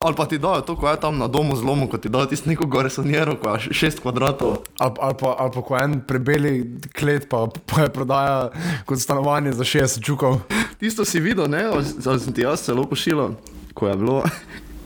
[0.00, 2.48] Ali pa ti dajo to, ko je tam na domu zlomu, ko ti dajo tisto
[2.48, 4.64] neko goresonjero, ko je šest kvadratov.
[4.80, 6.52] Ali, ali, pa, ali pa ko en prebeli
[6.96, 8.48] klet, pa, pa je prodaja
[8.88, 10.40] kot stanovanje za 60 čukov.
[10.80, 11.84] Tisto si videl, ne, ali
[12.16, 13.36] sem ti jaz celo pošiljal,
[13.76, 14.24] ko je bilo.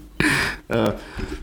[0.75, 0.91] eh,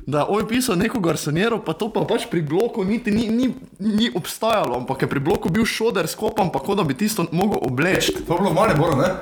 [0.03, 4.11] Da, oj, pisal neko garsonjero, pa to pa pač pri bloku niti ni, ni, ni
[4.11, 8.19] obstajalo, ampak je pri bloku bil šoder skopan, pa kot da bi tisto mogel obleči.
[8.19, 9.15] To je bilo malo bolj, ne?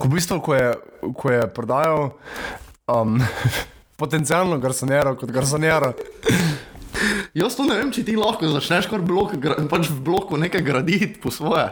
[0.00, 0.74] Ko, v bistvu, ko, je,
[1.12, 2.12] ko je prodajal
[2.88, 3.20] um,
[4.00, 5.92] potencialno garsonjero kot garsonjero.
[7.34, 9.36] Jaz to ne vem, če ti lahko začneš kar blok,
[9.70, 11.68] pač v bloku nekaj graditi po svoje.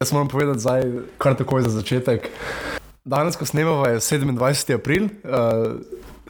[0.00, 0.82] Jaz moram povedati, zdaj,
[1.20, 2.30] kar takoj za začetek.
[3.04, 4.74] Danes, ko snemamo, je 27.
[4.74, 5.76] april, uh,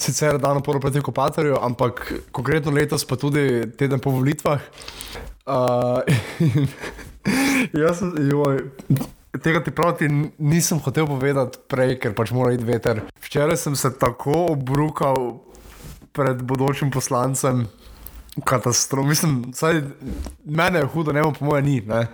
[0.01, 4.61] sicer dan prvo proti okupatorju, ampak konkretno letos pa tudi teden po volitvah.
[5.47, 6.01] Uh,
[7.83, 8.65] jaz sem, joj,
[9.43, 13.05] tega ti prav ti nisem hotel povedati prej, ker pač mora iti veter.
[13.25, 15.41] Včeraj sem se tako obrukal
[16.17, 17.67] pred bodočim poslancem.
[18.47, 19.83] Katastrofa, mislim, saj
[20.47, 21.81] mene je hudo, ne vem, po mojem, ni.
[21.85, 22.07] ne.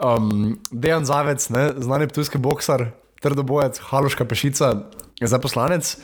[0.00, 2.88] Um, Dejan Zavec, ne, znani ptujski boksar,
[3.22, 4.72] trdobojec, haloška pešica,
[5.20, 5.96] je zdaj poslanec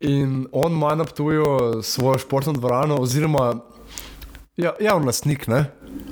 [0.00, 1.44] in on ima na Ptuju
[1.82, 3.54] svojo športno dvorano, oziroma
[4.56, 5.46] ja, javni lastnik.
[5.46, 5.64] Ne.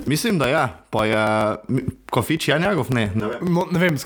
[0.05, 1.55] Mislim, da je, pa je
[2.11, 3.11] kofič je njegov, ne.
[3.15, 3.53] ne vem.
[3.53, 3.97] No, ne vem,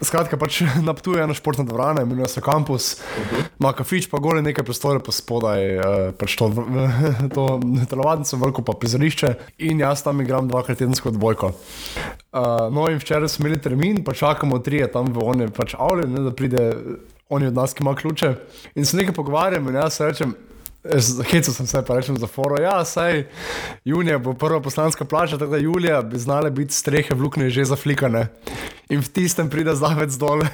[0.00, 3.00] skratka, pač na Ptuju je ena športna dvorana, imenuje se kampus,
[3.60, 6.50] ima kafič, pa gore nekaj prostora, pa spodaj eh, pač to,
[7.36, 7.46] to
[7.90, 9.34] telovadnico, veliko pa prizorišče
[9.68, 11.52] in jaz tam igram dvakrat tedensko dvojko.
[12.36, 16.08] Uh, no in včeraj smo imeli termin, pa čakamo trije tam v oni pač avli,
[16.10, 16.64] ne, da pride
[17.28, 18.34] oni od nas, ki ima ključe.
[18.74, 20.34] In se nekaj pogovarjamo in jaz rečem.
[21.30, 22.60] Hecal sem se, pa rečem za foro.
[22.62, 23.24] Ja, saj
[23.84, 27.64] junija bo prva poslanska plača, tako da julija bi znale biti strehe v luknji že
[27.64, 28.28] zaflikane.
[28.88, 30.44] In v tistem pride zavec dol.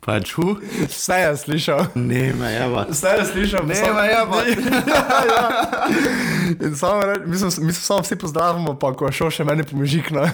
[0.00, 0.54] Pač hu,
[0.86, 1.86] Vse je slišal.
[1.94, 2.86] ne me je pa.
[2.90, 3.66] Vse je slišal.
[3.66, 4.38] Ne, ma je pa.
[5.34, 5.42] ja.
[6.60, 10.30] In samo reč, mi smo samo vsi pozdravimo, pa ko je šel še meni pomežikna.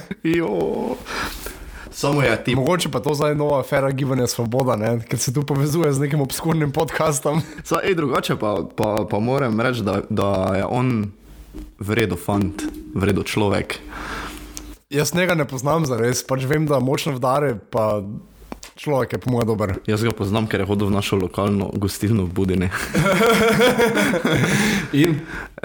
[1.97, 2.55] Samo je ti.
[2.55, 5.01] Mogoče pa to zdaj nova afera gibanja Svoboda, ne?
[5.09, 7.41] ker se tu povezuje z nekim obskurnim podkastom.
[7.69, 11.09] Sa, ej, drugače pa, pa, pa moram reči, da, da je on
[11.81, 12.63] vredo fant,
[12.95, 13.79] vredo človek.
[14.93, 18.05] Jaz njega ne poznam za res, pač vem, da močno vdare, pa
[18.77, 19.73] človek je po mojem dober.
[19.89, 22.69] Jaz ga poznam, ker je hodil v našo lokalno gostilno v Budini.
[25.01, 25.17] In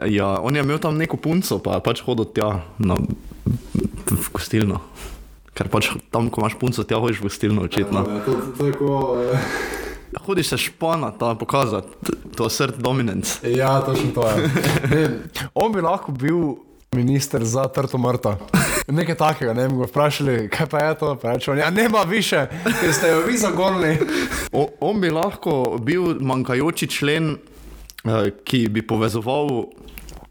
[0.08, 2.96] Ja, on je imel tam neko punco, pa je pač hodil tja na,
[4.08, 4.80] v gostilno.
[5.53, 8.03] Ker pač tam, ko imaš punco, tja hojiš v gostilno, očitno.
[8.25, 8.91] to, to je ko.
[10.25, 11.88] Hodiš se špana, ta pokazati,
[12.35, 13.39] to je srd dominance.
[13.47, 14.50] Ja, točno to je.
[14.91, 15.03] Ne,
[15.53, 16.56] on bi lahko bil
[16.95, 18.38] minister za trto mrta.
[18.88, 21.16] Nekaj takega, ne bi ga vprašali, kaj pa je to.
[21.16, 22.47] Pa reče on, ja, nema više,
[22.81, 23.97] ker ste jo vi zagonili.
[24.51, 27.38] O, on bi lahko bil manjkajoči člen,
[28.03, 29.72] eh, ki bi povezoval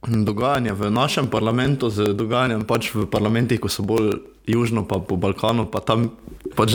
[0.08, 4.12] dogajanje v našem parlamentu z dogajanjem pač v parlamentih, ko so bolj
[4.50, 6.08] južno, pa po Balkanu, pa tam,
[6.56, 6.74] pač,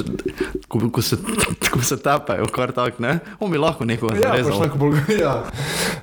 [0.67, 1.17] ko, ko, se,
[1.73, 3.19] ko se tepejo, kar tak, ne?
[3.39, 4.63] On bi lahko nekoga Ja, pač zarezal.
[4.63, 4.99] tako bolj.
[5.21, 5.35] Ja,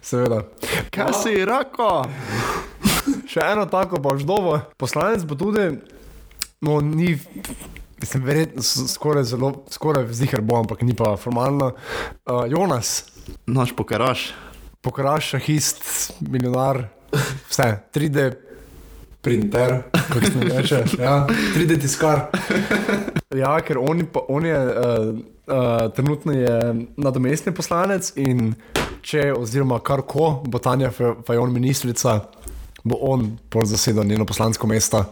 [0.00, 0.42] seveda.
[0.90, 2.04] Kaj si rako?
[3.32, 4.58] Še eno tako pa vždovo.
[4.76, 5.70] Poslanec bo tudi,
[6.60, 7.16] no, ni.
[8.02, 11.68] Mislim, verjetno skoraj zelo, skoraj zihar bo, ampak ni pa formalno.
[12.26, 13.04] Uh, Jonas,
[13.46, 14.32] Naš pokeraš.
[14.82, 15.84] pokraš, šahist,
[16.20, 16.88] milijonar,
[17.46, 18.24] vse, 3D
[19.22, 22.20] printer, kako se reče, ja, 3D tiskar.
[23.36, 25.14] Ja, ker on, je pa- on je uh,
[25.46, 26.56] uh, trenutno je
[26.96, 28.54] nadomestni poslanec in
[29.02, 32.18] če, oziroma kar ko bo Tanja Fa- Fajon ministrica,
[32.84, 35.04] bo on zasedel njeno poslansko mesto.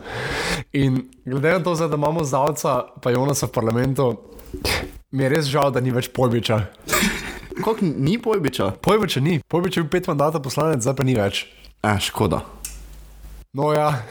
[0.72, 4.10] In glede na to, zdaj, da imamo zavca Fajonasa v parlamentu,
[5.10, 6.60] mi je res žal, da ni več pojbiča.
[7.56, 8.72] Kako ni pojbiča?
[8.82, 11.46] Pojbiča ni, pojbiča je bil pet mandatov poslanec, zdaj pa ni več.
[11.82, 12.42] E, škoda.
[13.52, 14.02] No, ja,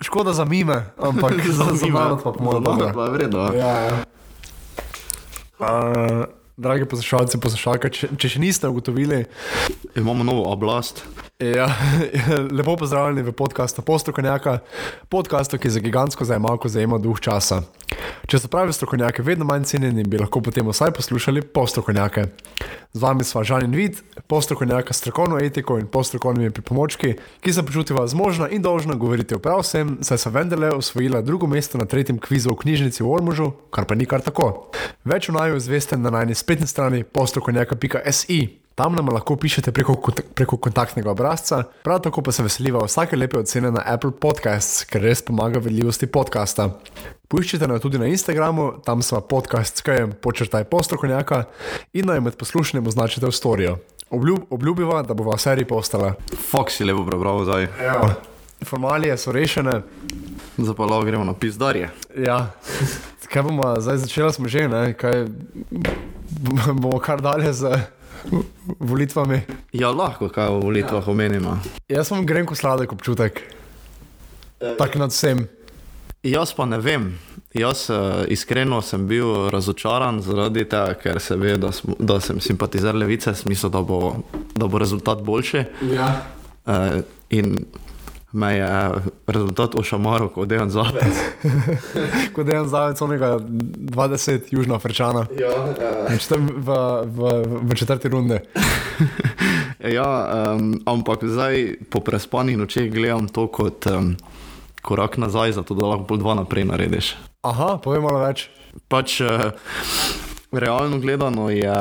[0.00, 2.90] škoda za mime, ampak za, za narod pa po mojem dobro.
[2.94, 3.52] Pa je vredno.
[3.54, 4.04] Ja, ja.
[5.58, 6.24] Uh,
[6.56, 9.24] dragi poslušalci, poslušalke, če, če še niste ugotovili,
[9.94, 11.04] Imamo novo oblast.
[11.38, 11.68] ja,
[12.58, 14.58] lepo pozdravljeni v podkastu Postrokovnjaka,
[15.08, 17.62] podkastu, ki za gigantsko zajemalko zajema duh časa.
[18.30, 22.24] Če so pravi strokovnjaki vedno manj cenjeni, bi lahko potem vsaj poslušali postrokovnjake.
[22.92, 23.98] Z vami sva Žan in Vid,
[24.30, 29.42] postrokovnjaka s strokovno etiko in postrokovnimi pripomočki, ki se počutiva zmožna in dolžna govoriti o
[29.42, 33.50] prav vsem, saj so vendarle osvojila drugo mesto na tretjem kvizu v knjižnici v Ormužu,
[33.74, 34.70] kar pa ni kar tako.
[35.04, 38.61] Več o naju izveste na najni spletni strani postrokovnjaka.si.
[38.82, 39.94] Tam nam lahko pišete preko,
[40.34, 45.04] preko kontaktnega obrazca, prav tako pa se veseliva vsake lepe ocene na Apple Podcasts, ker
[45.06, 46.66] res pomaga vidljivosti podcasta.
[47.30, 51.44] Poiščite nas tudi na Instagramu, tam smo podcast s kajem počrtaj postrokovnjaka
[51.94, 53.76] in naj med poslušanjem označite v storijo.
[54.10, 56.16] Obljub, obljubiva, da bo v seriji postala.
[56.50, 57.70] Fox je lepo prebral zdaj.
[57.78, 57.96] Ja.
[58.66, 59.78] Formalije so rešene.
[60.58, 61.94] Zdaj pa lahko gremo na pizdarje.
[62.18, 62.48] Ja.
[63.30, 64.88] Kaj bomo zdaj začeli, smo že, ne?
[64.98, 65.28] kaj
[66.74, 67.76] bomo kar dalje z
[68.78, 69.40] volitvami.
[69.72, 71.58] Ja, lahko kaj o volitvah omenimo.
[71.88, 73.42] Jaz imam grenko sladek občutek,
[74.78, 75.46] tak nad vsem.
[76.22, 77.18] Jaz pa ne vem.
[77.54, 82.40] Jaz uh, iskreno sem bil razočaran zaradi tega, ker se ve, da, smo, da sem
[82.40, 84.14] simpatizer levice, smisel, da bo,
[84.54, 85.64] da bo rezultat boljši.
[85.92, 86.12] Ja.
[86.64, 87.56] Uh, in
[88.32, 88.90] me je
[89.26, 91.20] rezultat ošamaral, kot dejan zavec.
[92.34, 95.26] Kot en zavec onega 20 južnoafričana.
[95.36, 95.52] Ja,
[96.08, 97.32] V, v, v,
[97.62, 98.40] v četrti runde.
[99.98, 100.08] ja
[100.56, 104.16] um, ampak zdaj po prespanih nočeh gledam to kot um,
[104.82, 107.14] korak nazaj, zato da lahko pol dva naprej narediš.
[107.42, 108.48] Aha, povem malo več.
[108.88, 109.52] Pač uh,
[110.52, 111.76] realno gledano je.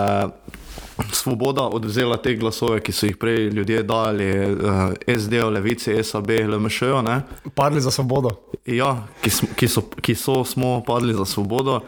[1.12, 6.82] Svoboda odvzela te glasove, ki so jih prej ljudje dali, uh, SD, Levici, SAB, LMŠ.
[7.04, 7.22] Ne?
[7.56, 8.36] Padli za svobodo.
[8.66, 11.82] Ja, ki, sm, ki, so, ki so, smo padli za svobodo.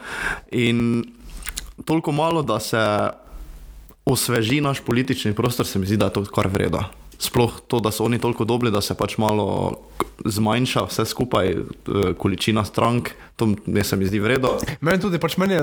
[0.52, 1.04] In
[1.86, 2.82] toliko malo, da se
[4.06, 6.84] osveži naš politični prostor, se mi zdi, da je to kar vredno.
[7.24, 9.78] Sploh to, da so oni toliko dobri, da se pač malo
[10.26, 11.60] zmanjša vse skupaj, eh,
[12.20, 14.58] količina strank, to mi se mi zdi vredno.
[14.82, 15.62] Meni tudi, pač meni je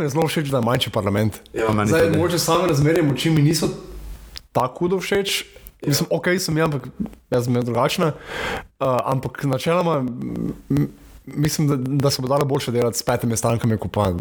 [0.00, 1.40] je zelo všeč, da je manjši parlament.
[1.52, 2.16] Ja, Zdaj, tudi.
[2.16, 3.68] mogoče same razmerje moči mi niso
[4.52, 5.44] tako hudo všeč.
[5.86, 6.88] Mislim, ok, sem jaz, ampak
[7.30, 8.12] jaz sem drugačna.
[8.80, 10.00] Uh, ampak načeloma
[11.26, 14.12] mislim, da, da se bo dalo boljše delati s petimi strankami, kot pa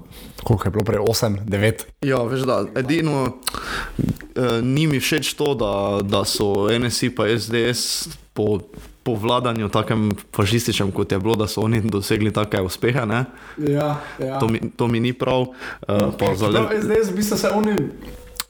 [0.43, 1.87] koliko je bilo prej, osem, devet.
[2.01, 8.07] Ja, veš, da edino eh, ni mi všeč to, da, da so NSI pa SDS
[8.33, 8.59] po,
[9.03, 13.05] po vladanju takem fašističnem, kot je bilo, da so oni dosegli take uspehe.
[13.05, 13.25] Ne?
[13.57, 14.39] Ja, ja.
[14.39, 15.41] To, mi, to mi ni prav.
[15.41, 17.75] Uh, pa za No, le, zdaj, v bistvu se oni,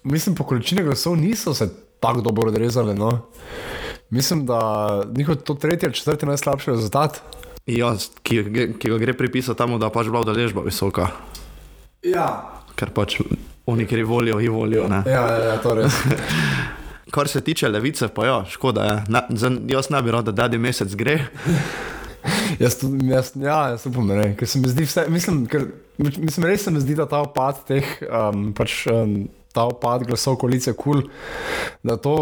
[0.04, 1.70] mislim, po količini glasov niso se
[2.00, 2.96] tako dobro odrezali.
[2.96, 3.20] No.
[4.10, 4.60] Mislim, da
[5.18, 7.22] njihov to tretji ali četrti najslabši rezultat.
[7.68, 7.94] Ja,
[8.24, 8.42] ki,
[8.80, 11.12] ki ga gre pripisati temu, da pač bila udeležba visoka,
[12.04, 12.28] Ja,
[12.76, 13.22] ker pač
[13.70, 14.88] oni, ki volijo, jih volijo.
[14.92, 15.04] Ne?
[15.08, 16.00] ja, ja, ja to je res.
[17.14, 18.96] Kar se tiče levice, pa ja, škoda je.
[19.14, 21.20] Ne, zdaj, jaz ne bi rad, da dedi mesec gre.
[22.56, 24.30] Jaz, tudi, jaz, ja, jaz upam, da ne.
[24.40, 25.66] Ker se mi zdi, vse, mislim, ker,
[26.00, 30.38] mislim, res se mi zdi, da ta opad teh, um, pač, um, ta opad glasov
[30.40, 32.14] koalicije kul, cool, da to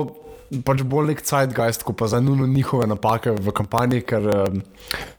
[0.68, 4.59] pač bolj nek zeitgeist, kot pa zdaj nujno njihove napake v kampanji, ker um,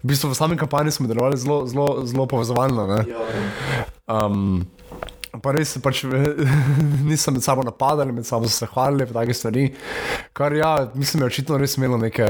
[0.03, 2.87] v bistvu v sami kampanji smo delovali zelo, zelo, zelo povezovalno.
[2.93, 3.03] ne.
[4.07, 4.63] Um,
[5.33, 6.03] Pa res pač,
[7.09, 9.63] nisem med sabo napadali, med sabo se hvalili, take stvari.
[10.37, 12.27] Kar ja, mislim, je očitno res imelo neke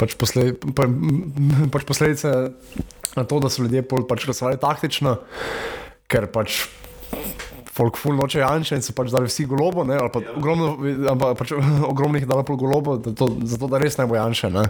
[0.00, 0.88] pač posled, pa,
[1.70, 2.32] pač posledice
[3.14, 5.14] na to, da so ljudje pol pač glasovali taktično,
[6.10, 6.64] ker pač
[7.80, 11.18] folk ful noče Janša in so pač dali vsi golobo, ne, ali pa ogromno, ali
[11.20, 11.54] pa pač
[11.92, 14.50] ogromno jih dalo pol golobo, da to, zato da res ne bo Janša.
[14.52, 14.66] Ne.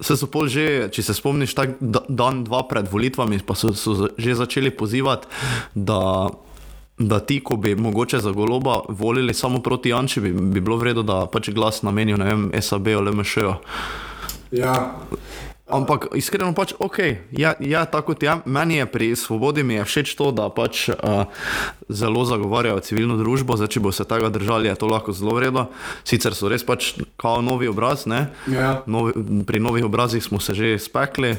[0.00, 3.74] Se so pol že, če se spomniš, tak da- dan, dva pred volitvami, pa so,
[3.76, 5.28] so že začeli pozivati,
[5.76, 6.30] da,
[6.98, 11.04] da ti, ko bi mogoče za goloba volili samo proti Janči, bi, bi bilo vredno,
[11.04, 13.50] da pač glas namenijo, ne vem, SAB ali MŠ.
[14.54, 14.74] Ja.
[15.64, 16.98] Ampak iskreno pač ok,
[17.32, 18.34] ja, ja tako kot je.
[18.44, 21.24] Meni je pri svobodi mi je všeč to, da pač uh,
[21.88, 25.70] zelo zagovarjajo civilno družbo, zdaj če bo se tega držali, je to lahko zelo vredno.
[26.04, 28.28] Sicer so res pač kao novi obraz, ne?
[28.44, 28.84] Ja.
[28.84, 29.16] Novi,
[29.48, 31.32] pri novih obrazih smo se že spekli,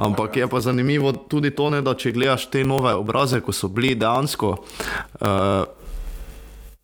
[0.00, 3.68] ampak je pa zanimivo tudi to, ne, da če gledaš te nove obraze, ko so
[3.68, 4.64] bili dejansko.
[5.20, 5.68] Uh,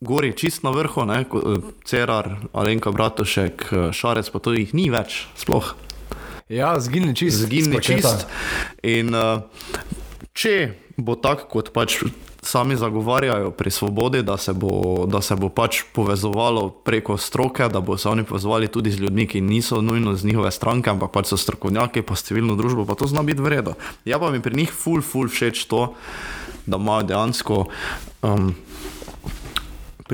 [0.05, 4.91] Gori čist na vrhu, ne, ko- eh, Cerar, Alenka Bratošek, Šarec, pa to jih ni
[4.93, 5.73] več, sploh
[6.49, 7.37] Ja, zginili čist.
[7.37, 8.09] zginili paketa.
[8.09, 8.27] čist.
[8.83, 9.41] In uh,
[10.37, 12.03] če bo tako, kot pač
[12.45, 17.81] sami zagovarjajo pri svobodi, da se, bo, da se bo pač povezovalo preko stroke, da
[17.81, 21.33] bo se oni povezovali tudi z ljudmi, ki niso nujno z njihove stranke, ampak pač
[21.33, 23.75] so strokovnjaki, pa civilno družbo, pa to zna biti vredno.
[24.05, 25.95] Ja, pa mi pri njih ful, ful všeč to,
[26.67, 27.65] da imajo dejansko.
[28.23, 28.53] Um,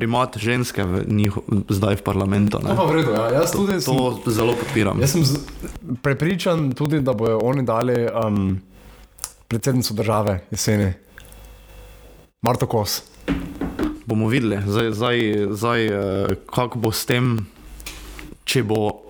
[0.01, 1.37] Primat ženske v njih,
[1.69, 2.57] zdaj v parlamentu.
[2.57, 2.81] To pa Ne?
[2.83, 3.29] v redu, ja.
[3.35, 4.97] Jaz tudi sem, To zelo podpiram.
[4.97, 5.45] jaz sem z-
[6.01, 8.57] prepričan tudi, da bodo oni dali um,
[9.47, 10.93] predsednico države jeseni.
[12.41, 13.03] Marto Kos.
[14.07, 15.17] bomo videli, zdaj, zdaj,
[15.53, 15.93] zdaj eh,
[16.47, 17.47] kako bo s tem,
[18.43, 19.05] če bo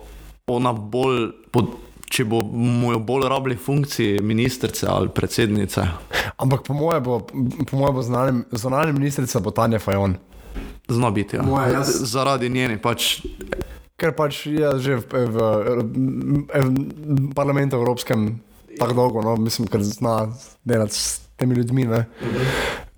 [0.45, 1.31] ona bolj.
[1.49, 1.65] Pod,
[2.11, 5.79] Če bo mu jo bolj rabili funkciji ministrice ali predsednice.
[6.37, 7.21] Ampak po mojem bo,
[7.63, 8.01] po moje bo
[8.51, 10.17] zunanja ministrica bo Tanja Fajon.
[10.91, 11.39] Zna biti.
[11.39, 11.45] Ja.
[11.47, 13.21] Moja, jaz- Zaradi njene pač.
[13.95, 15.35] Ker pač je že v, v,
[15.87, 15.89] v,
[16.51, 18.41] v parlamentu evropskem
[18.79, 20.33] tako dolgo, no, mislim, ker zna
[20.65, 21.85] delati s temi ljudmi.
[21.85, 22.05] Ne.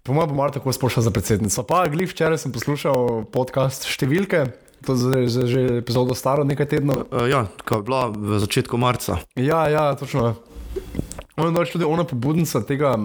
[0.04, 1.64] Po mojem bo malo tako spošla za predsednico.
[1.64, 4.46] Pa, glih včeraj sem poslušal podcast Številke,
[4.84, 7.08] to je zdaj že epizodo staro nekaj tednov.
[7.08, 9.20] Uh, ja, ko je bila v začetku marca.
[9.40, 10.36] Ja, ja, točno.
[11.40, 12.96] Ona je tudi ona pobudnica tega,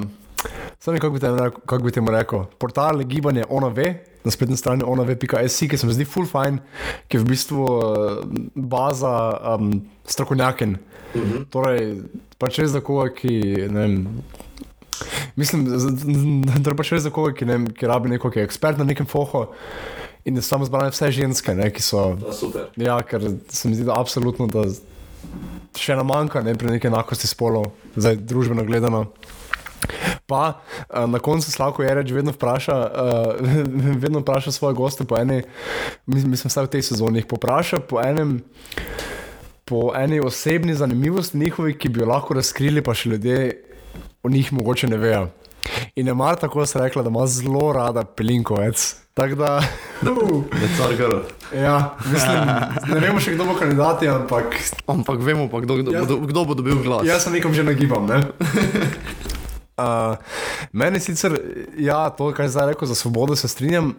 [0.80, 3.94] samo kako bi, temu kako bi temu rekel, portal gibanje ona ve,
[4.24, 6.58] na spletni strani ona ve.si, ki se mi zdi full fine,
[7.08, 8.22] ki je v bistvu eh,
[8.54, 9.14] baza
[9.56, 9.72] um,
[10.06, 10.76] strokovnjakin.
[11.14, 11.44] Uh -huh.
[11.50, 12.02] Torej,
[12.38, 14.22] pač res za koga, ki ne vem.
[15.36, 18.78] Mislim, da je pač res za koga, ki, ne ki rabi nekoga, ki je ekspert
[18.78, 19.46] na nekem fohu
[20.24, 22.18] in so tam zbrane vse ženske, ne, ki so.
[22.76, 24.66] Ja, ker se mi zdi, da absolutno da
[25.78, 29.06] še ena manjka ne, pri neki enakosti spolov, zdaj družbeno gledano.
[30.26, 33.48] Pa eh, na koncu Slavko Jereč vedno vpraša, uh,
[34.02, 35.42] vedno vpraša svoje goste po eni,
[36.06, 38.42] mislim, mislim vsaj v tej sezoni, jih popraša po enem.
[39.64, 43.64] Po eni osebni zanimivosti njihovi, ki bi jo lahko razkrili, pa še ljudje
[44.22, 45.26] o njih mogoče ne vejo.
[45.96, 48.96] In je mar tako se rekla, da ima zelo rada pelinkovec.
[49.14, 49.62] Tako da,
[50.78, 51.18] Car girl.
[51.62, 52.38] ja, mislim,
[52.94, 54.54] ne vemo še kdo bo kandidat, ampak
[54.86, 57.06] Ampak vemo pa, kdo, kdo, Jaz- kdo, kdo bo dobil glas.
[57.06, 58.06] Jaz se nekom že nagibam.
[58.06, 58.22] Ne?
[59.78, 60.16] Uh,
[60.72, 61.36] meni sicer,
[61.78, 63.92] ja, to, kar zdaj rekel za svobodo, se strinjam,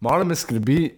[0.00, 0.94] malo me skrbi,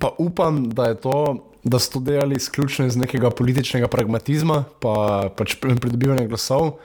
[0.00, 1.16] pa upam, da je to,
[1.64, 6.78] da so to delali izključno iz nekega političnega pragmatizma, pa pač pri- pridobivanja glasov,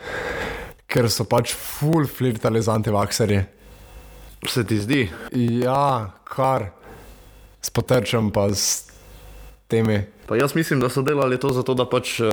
[0.92, 3.42] ker so pač full flirtali z antivakserji.
[4.48, 5.08] Se ti zdi?
[5.64, 6.70] Ja, kar
[7.62, 8.92] s potrčem pa s
[9.68, 10.04] temi.
[10.28, 12.28] Pa jaz mislim, da so delali to zato, da pač uh,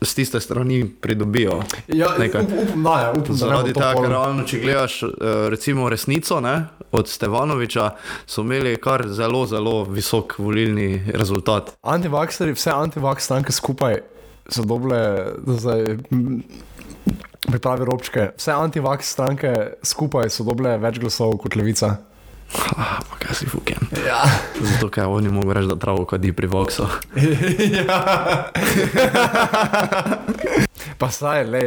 [0.00, 1.60] z tiste strani pridobijo.
[1.88, 2.42] Ja, Nekaj.
[2.42, 5.12] up, upam, da je, upam, Zaradi tega, ker realno, če gledaš uh,
[5.54, 6.56] recimo resnico ne,
[6.90, 7.90] od Stevanoviča,
[8.26, 11.76] so imeli kar zelo, zelo visok volilni rezultat.
[11.82, 14.00] Antivakseri, vse antivaks stranke skupaj
[14.50, 14.98] so dobre,
[15.46, 16.42] da zdaj m,
[17.46, 18.32] pripravi robčke.
[18.36, 19.54] Vse antivaks stranke
[19.86, 21.94] skupaj so dobre več glasov kot levica.
[22.76, 23.88] Ah, pa kaj si fuken.
[24.06, 24.22] Ja.
[24.60, 26.86] Zato, ker oni mogo reči, da travo kadi pri Voxu.
[27.78, 27.98] ja.
[31.00, 31.64] pa saj, le,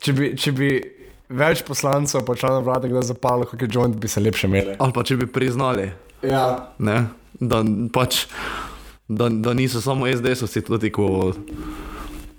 [0.00, 0.70] če bi, če bi
[1.30, 4.76] več poslancev pa članov vlade kdaj zapalo, kakšen joint bi se lepše imeli.
[4.78, 5.90] Ali pa če bi priznali,
[6.22, 6.72] Ja.
[6.78, 7.06] ne,
[7.40, 8.26] da, pač,
[9.08, 11.32] da, da niso samo SDS-ovci, tudi ko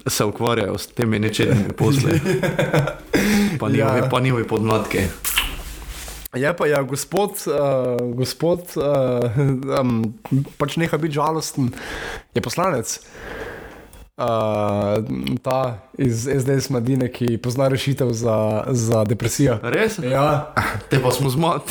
[0.07, 2.19] se ukvarjajo s temi nečednimi posli.
[3.59, 4.09] Pa njihovi, ja.
[4.09, 4.99] pa njihovi podmladki.
[6.33, 7.53] Je pa, ja, gospod, uh,
[8.13, 8.85] gospod uh,
[9.75, 10.13] um,
[10.55, 11.71] pač neha biti žalosten,
[12.31, 12.87] je poslanec.
[14.15, 15.01] Uh,
[15.41, 15.57] ta
[15.97, 18.37] iz SDS Mladine, ki pozna rešitev za,
[18.69, 19.57] za depresijo.
[19.65, 19.97] Res?
[19.99, 20.53] Ja,
[20.87, 21.67] Te pa smo zmat.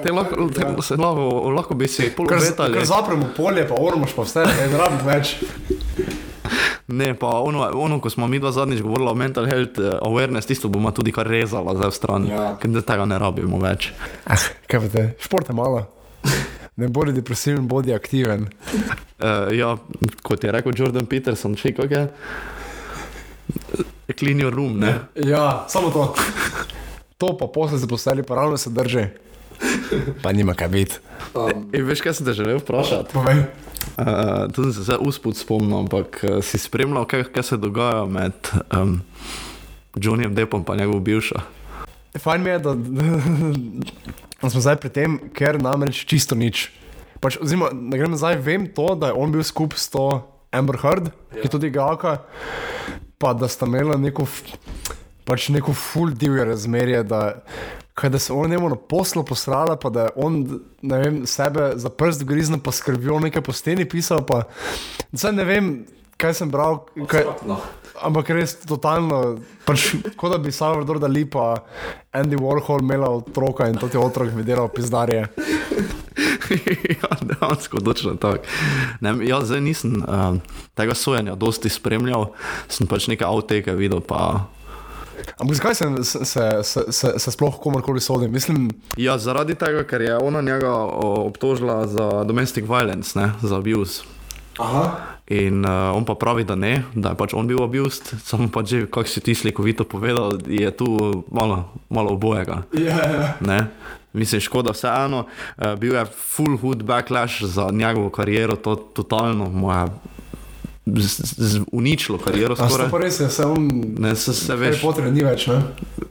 [0.00, 2.74] Te lahko, te, se lahko, lahko bi si pol kar, z- obetali.
[2.74, 5.34] kar zapremo polje, pa ormoš, pa vse, ne rabim več.
[6.90, 10.46] Ne, pa ono, ono, ko smo mi dva zadnjič govorili o mental health eh, awareness,
[10.46, 12.56] tisto bomo tudi kar rezala zdaj v stran, Ja.
[12.58, 13.92] ker tega ne rabimo več.
[14.26, 15.86] Ah, kaj te, šport je malo.
[16.76, 18.48] Ne bodi depresiven, bodi aktiven.
[19.20, 19.74] Uh, ja,
[20.22, 22.04] kot je rekel Jordan Peterson, še kako je.
[24.16, 24.94] Clean your room, ne?
[25.14, 26.14] Ja, samo to.
[27.20, 29.06] To pa posle zaposlili, pa ravno se drži.
[30.22, 30.96] Pa nima kaj biti.
[31.72, 33.12] In veš, kaj sem te želel vprašati?
[33.12, 33.44] Povej.
[34.00, 38.04] Uh, tu sem se zdaj uspod spomnil, ampak uh, si spremljal, kaj, kaj se dogaja
[38.08, 38.32] med
[38.76, 39.00] um,
[39.96, 41.40] Johnnyjem Deppom in njegovo bivšo.
[42.18, 42.74] Fajn mi je, da,
[44.42, 46.70] da smo zdaj pri tem, ker namreč čisto nič.
[47.20, 50.06] Pač, oziroma, da grem nazaj, vem to, da je on bil skupaj s to
[50.50, 51.40] Amber Heard, ja.
[51.40, 52.22] ki je tudi igralka,
[53.20, 54.56] pa da sta imela neko, f-
[55.30, 57.20] pač neko full divje razmerje, da,
[57.94, 60.40] kaj, da se on njemu na poslu posrala, pa da je on
[60.82, 64.42] ne vem, sebe za prst griznil, pa skrbijo nekaj po steni pisal, pa
[65.12, 65.70] zdaj ne vem,
[66.18, 66.82] kaj sem bral.
[67.06, 67.30] Kaj,
[68.00, 71.66] Ampak res totalno, pač, kot da bi Salvador Dali pa
[72.16, 75.26] Andy Warhol imela otroka in to ti otrok bi delal pizdarje.
[76.96, 78.48] ja, dejansko točno tako.
[79.04, 80.40] Ne, jaz zdaj nisem um,
[80.78, 82.30] tega sojenja dosti spremljal,
[82.72, 84.48] sem pač nekaj avteke videl, pa
[85.38, 86.24] Ampak zakaj se, se,
[86.62, 88.28] se, se, se, sploh komorkoli sodi?
[88.28, 94.02] Mislim, Ja, zaradi tega, ker je ona njega obtožila za domestic violence, ne, za abuse.
[94.58, 95.16] aha.
[95.30, 98.64] In uh, on pa pravi, da ne, da je pač on bil abused, samo pa
[98.66, 100.86] že, kako si ti slikovito povedal, je tu
[101.30, 102.62] malo, malo obojega.
[102.74, 103.34] Ja, ja.
[103.40, 103.66] Ne?
[104.12, 109.86] Mislim, škoda vseeno, uh, bil je full hood backlash za njegovo kariero, to totalno moja
[110.86, 112.56] z, z uničilo kariero.
[112.56, 112.90] Skoraj.
[112.90, 113.70] pa res je, se on.
[113.98, 115.60] Ne, se, se veš, Potter ni več, ne?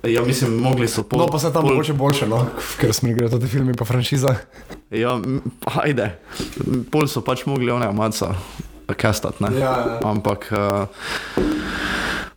[0.07, 2.45] ja, mislim, mogli so pol, No, pa se tam pol, mogoče boljše, no,
[2.79, 4.35] ker smo igrali tudi filme, pa franšiza.
[4.93, 5.17] Ja,
[5.83, 6.13] ajde.
[6.91, 8.33] Pol so pač mogli one maca
[8.97, 9.53] kastati, ne?
[9.59, 9.99] Ja, ja.
[10.09, 10.51] Ampak.
[10.53, 11.47] Uh,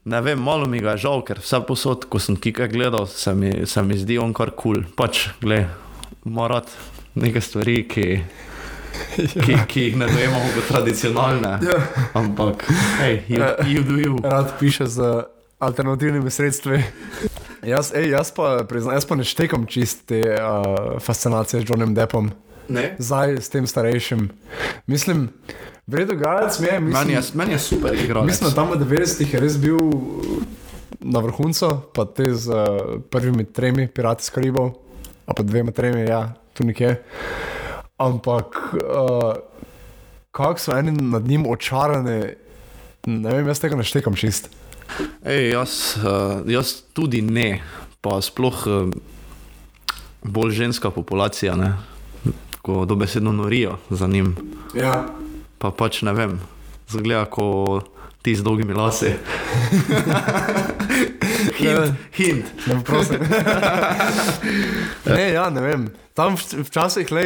[0.03, 3.31] Ne vem, malo mi ga je žal, ker vse posod, ko sem kika gledal, se
[3.39, 4.81] mi, se mi zdi on kar kul.
[4.83, 4.89] Cool.
[4.99, 5.71] Pač, gled,
[6.27, 6.67] morat
[7.15, 8.07] neke stvari, ki,
[9.45, 11.59] ki, ki jih ne dojemamo kot tradicionalne.
[11.69, 11.79] Ja.
[12.15, 12.65] Ampak,
[13.01, 14.15] hej, you, you do you.
[14.23, 15.25] Rad piše z
[15.59, 16.83] alternativnimi sredstvi.
[17.63, 21.95] Jaz, ej, jaz, pa, priznam, jaz pa ne štekam čist te uh, fascinacije z Johnom
[21.95, 22.31] Deppom,
[22.69, 22.95] Ne?
[22.99, 24.31] zdaj s tem starejšim.
[24.87, 25.29] Mislim,
[25.87, 28.27] vredo gajec mi je, Meni mislim, je, meni je super igralec.
[28.27, 29.79] mislim, da tam v 90-ih je res bil
[31.01, 34.73] na vrhuncu, pa te z uh, prvimi tremi pirati z Karibov,
[35.27, 37.03] pa dvema tremi, ja, tu nekje.
[37.99, 39.35] Ampak uh,
[40.31, 42.35] kako so eni nad njim očarani,
[43.07, 44.49] ne vem, jaz tega ne štekam čist.
[45.25, 47.63] Ej, jaz, uh, jaz tudi ne,
[48.01, 48.91] pa sploh uh,
[50.23, 51.77] bolj ženska populacija, ne?
[52.63, 54.37] ko dobesedno norijo za njim.
[54.75, 55.07] Ja.
[55.59, 56.39] Pa pač ne vem,
[56.89, 57.91] zgleda kot
[58.23, 59.15] ti z dolgimi lasi.
[61.59, 62.45] hint, hint.
[62.67, 63.21] Ne, prosim.
[65.17, 65.91] ne, ja, ne vem.
[66.15, 67.23] Tam včasih le,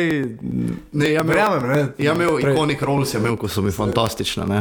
[0.93, 1.87] Ne, ja, verjamem, ne.
[1.99, 4.47] ja, imel Prej- ikonik Rolls, je imel, ko so mi fantastične.
[4.47, 4.61] Ne?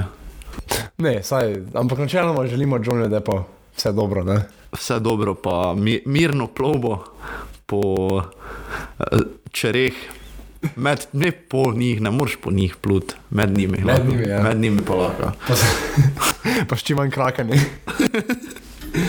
[0.97, 3.43] Ne, saj, ampak načeloma želimo Johnny Deppa
[3.77, 4.39] vse dobro, ne.
[4.74, 7.03] Vse dobro, pa mi, mirno plovbo
[7.65, 7.81] po
[8.17, 8.24] uh,
[9.51, 9.93] čereh.
[10.75, 13.77] Med, ne po njih, ne moreš po njih plut, med njimi.
[13.85, 14.41] Med njimi, ja.
[14.41, 15.31] Med njimi pa lahko.
[15.47, 15.53] Pa,
[16.69, 17.59] pa s čim manj krakani.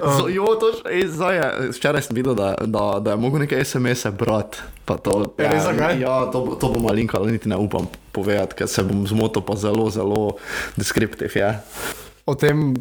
[0.00, 4.10] So, jo, to, ej, je, včeraj sem videl, da, da, da je mogel nekaj SMS-e
[4.10, 4.58] brati.
[4.96, 6.00] to- Je res, zakaj?
[6.00, 9.56] Ja, to, to bom malinko, ali niti ne upam povedati, ker se bom zmotil, pa
[9.56, 10.40] zelo, zelo
[10.74, 11.50] deskriptiv je.
[12.24, 12.72] O tem,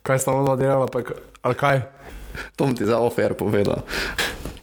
[0.00, 1.02] kaj sta ona delala, pa,
[1.42, 1.82] ali kaj.
[2.54, 3.82] To bom ti za ofer povedal.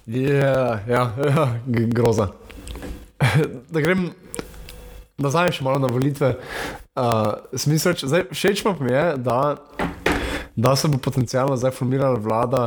[0.08, 2.32] Yeah, ja, ja, g- groza.
[3.70, 4.10] da grem
[5.18, 6.40] nazaj še malo na volitve.
[6.96, 9.56] Uh, smisel, če- zdaj, všeč pa mi je, da,
[10.56, 12.64] da se bo potencialno zdaj formirala vlada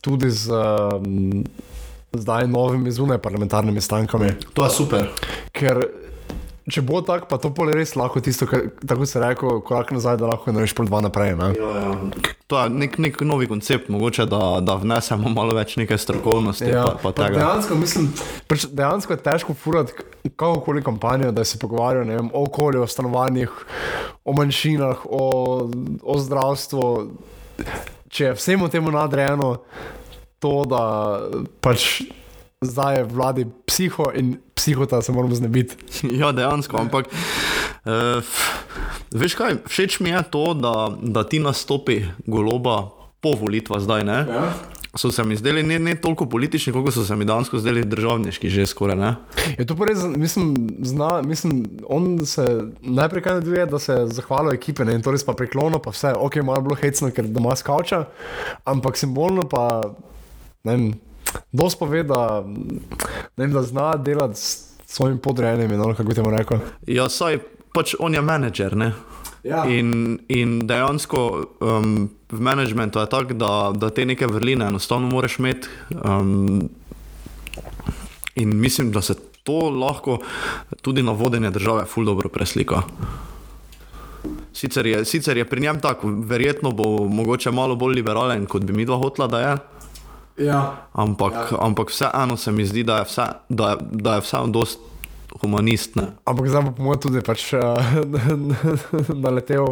[0.00, 1.44] tudi z um,
[2.12, 4.34] zdaj novimi zunaj parlamentarnimi stankami.
[4.52, 5.08] To je super.
[5.52, 5.80] Ker
[6.66, 10.18] če bo tako, pa to pol res lahko tisto, kar, tako se reko, korak nazaj,
[10.18, 11.36] da lahko narediš pol dva naprej.
[11.38, 11.50] Ne?
[11.54, 11.92] Ja, ja.
[12.50, 16.66] To je nek, nek novi koncept, mogoče da, da vnesemo malo več neke strokovnosti.
[16.72, 17.38] Ja, pa, pa pa tega.
[17.38, 18.10] dejansko, mislim,
[18.50, 19.94] pač dejansko je težko furati
[20.34, 23.54] kakorkoli kampanjo, da se pogovarjajo vem, o okolju, o stanovanjih,
[24.26, 25.24] o manjšinah, o,
[26.02, 26.84] o zdravstvu.
[28.10, 29.56] Če je vsemu temu nadrejeno
[30.42, 30.82] to, da
[31.62, 32.02] pač
[32.66, 35.76] zdaj je vladi psiho in psihota se moramo znebiti.
[36.20, 38.24] Ja, dejansko, ampak uh,
[39.14, 44.04] veš kaj, všeč mi je to, da, da ti nastopi goloba po volitvah zdaj.
[44.04, 44.18] Ne?
[44.28, 44.48] Ja.
[44.96, 48.48] So se mi zdeli ne, ne toliko politični, kot so se mi dejansko zdeli državniški,
[48.48, 48.96] že skoraj.
[48.96, 49.10] Ne?
[49.58, 52.46] Je to res, mislim, zna, mislim, on se
[52.80, 56.14] najprej kaj naduje, da se zahvali ekipe ne, in to res pa priklonil, pa vse,
[56.16, 58.06] ok, malo je bilo hecno, ker doma skavča,
[58.64, 59.66] ampak simbolno pa,
[60.64, 60.88] ne vem,
[61.52, 62.44] dosti pove, da,
[63.36, 66.58] vem, da zna delati s svojim podrejenimi, no, kako bi temu rekel.
[66.86, 67.38] Ja, saj
[67.74, 68.76] pač on je menedžer.
[68.76, 68.92] Ne?
[69.44, 69.62] Ja.
[69.70, 71.20] In, in dejansko
[71.60, 75.68] um, v menedžmentu je tako, da, da te neke vrline enostavno moraš imeti.
[76.02, 76.68] Um,
[78.34, 79.14] in mislim, da se
[79.46, 80.18] to lahko
[80.82, 82.82] tudi na vodenje države ful dobro preslika.
[84.52, 88.72] Sicer je, sicer je pri njem tako, verjetno bo mogoče malo bolj liberalen, kot bi
[88.72, 89.56] mi dva hotla, da je.
[90.38, 90.88] Ja.
[90.92, 91.58] Ampak, ja.
[91.60, 94.78] ampak vseeno se mi zdi, da je, vse, da, je- da je vseeno dost
[95.40, 95.96] humanist.
[95.96, 96.02] Ne?
[96.24, 97.60] Ampak zdaj bo po mojem tudi pač uh,
[99.24, 99.66] naletel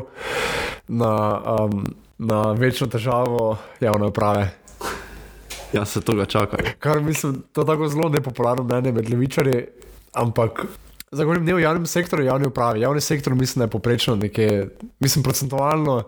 [0.88, 1.12] na,
[1.60, 1.84] um,
[2.18, 4.50] na večjo težavo javne uprave.
[5.72, 6.56] Ja, se tega čaka.
[6.78, 9.64] Kar mislim, to je tako zelo nepopularno mnenje med levičarji,
[10.12, 10.64] ampak
[11.10, 12.80] zagovorim ne v javnem sektorju, javni upravi.
[12.80, 14.68] Javni sektor mislim, da je poprečno nekje,
[15.00, 16.02] mislim, procentualno.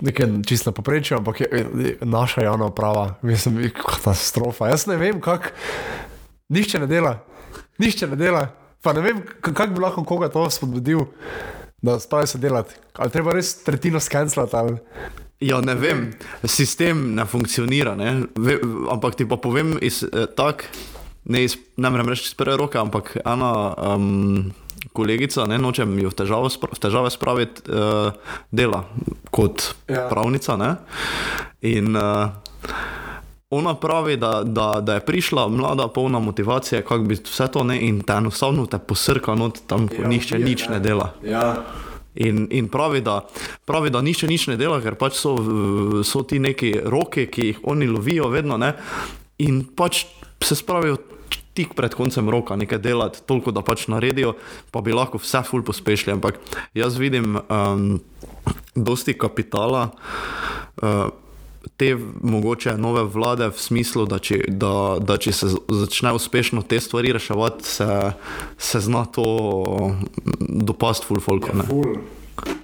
[0.00, 4.68] Nekaj čisto na poprečju, ampak je, je naša javna uprava, mislim, je katastrofa.
[4.68, 5.54] Jaz ne vem, kako.
[6.48, 7.18] Nihče ne dela,
[7.78, 8.48] nihče ne dela.
[8.82, 11.06] Pa ne vem, kako bi lahko koga to spodbudil,
[11.82, 12.74] da spravi se delati.
[12.92, 14.76] Ali treba res tretjino skenslati ali.
[15.40, 16.10] Ja, ne vem,
[16.44, 18.26] sistem ne funkcionira, ne?
[18.36, 18.58] Ve,
[18.92, 20.66] ampak ti pa povem iz eh, tak,
[21.24, 23.50] ne, iz, ne morem reči iz prve roke, ampak ena
[23.96, 24.52] um,
[24.94, 28.14] kolegica, ne nočem jo v, težavo, v težave spraviti, uh,
[28.54, 28.84] dela
[29.34, 30.06] kot Ja.
[30.06, 30.08] ja.
[30.08, 30.56] pravnica.
[30.56, 30.70] Ne?
[31.66, 32.30] In uh,
[33.50, 37.78] ona pravi, da, da, da je prišla mlada, polna motivacije, kako bi vse to ne
[37.86, 41.12] in te enostavno te posrka not tam, ko ja, nihče nič ne dela.
[41.26, 41.64] Ja.
[42.14, 43.20] In, in pravi, da,
[43.66, 45.34] pravi, da nišče nič ne dela, ker pač so,
[46.06, 48.74] so ti neki roki, ki jih oni lovijo, vedno ne.
[49.42, 50.04] In pač
[50.44, 50.96] se spravijo
[51.54, 54.34] tik pred koncem roka nekaj delati, toliko da pač naredijo,
[54.74, 56.16] pa bi lahko vse ful pospešili.
[56.18, 56.40] Ampak
[56.74, 58.00] jaz vidim um,
[58.74, 59.90] dosti kapitala.
[60.82, 61.10] Uh,
[61.80, 66.76] Te mogoče nove vlade, v smislu, da če, da, da če se začne uspešno te
[66.76, 67.86] stvari reševati, se,
[68.60, 69.24] se zna to
[70.44, 71.48] dopasti, full folk.
[71.48, 71.96] Ja, ful.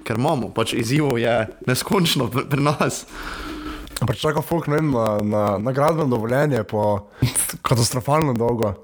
[0.05, 1.33] Ker imamo, pač izzivov je
[1.66, 3.07] neskončno pri nas.
[4.01, 7.09] Čaka folk ne vem, na, na, na gradbeno dovoljenje, po
[7.67, 8.75] katastrofalno dolgo.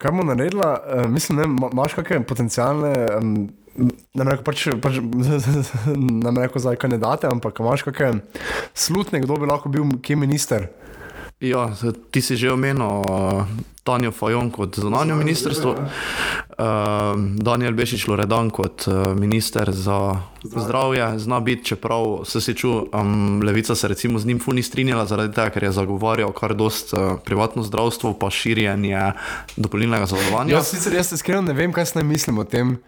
[0.00, 0.60] Kaj bomo naredili?
[0.60, 2.92] Uh, mislim, da imaš kakšne potencijalne.
[3.16, 3.48] Um,
[3.80, 4.96] Ne rečem, pač, pač,
[6.26, 8.18] ne rečem za kandidate, ampak imaš kakšne
[8.74, 10.66] slutne, kdo bi lahko bil, ki je minister.
[11.40, 11.70] Ja,
[12.12, 13.46] ti si že omenil uh,
[13.86, 16.02] Tanja Fajon kot zunanjo ministrstvo, uh,
[17.40, 23.42] Daniel Bešič Loredan kot uh, minister za zdravje, zna biti, čeprav se si čutil, um,
[23.42, 27.00] levica se recimo z njim funi strinjala zaradi tega, ker je zagovarjal kar dost uh,
[27.24, 29.12] privatno zdravstvo, pa širjenje
[29.56, 30.54] dopolnilnega zavarovanja.
[30.54, 32.78] Ja, sicer jaz iskreno ne vem, kaj se naj mislim o tem,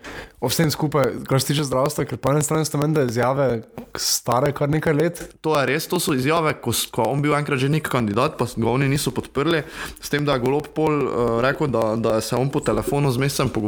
[0.41, 3.63] o vsem skupaj, kar se tiče zdravstva, ker po eni strani so meni izjave
[3.97, 5.23] stare kar nekaj let.
[5.41, 8.49] To je res, to so izjave, ko, ko on bil enkrat že nek kandidat, pa
[8.49, 9.63] ga oni niso podprli,
[10.01, 13.23] s tem, da je golob pol uh, rekel, da, da se on po telefonu z
[13.23, 13.62] mesecem pogovarjal,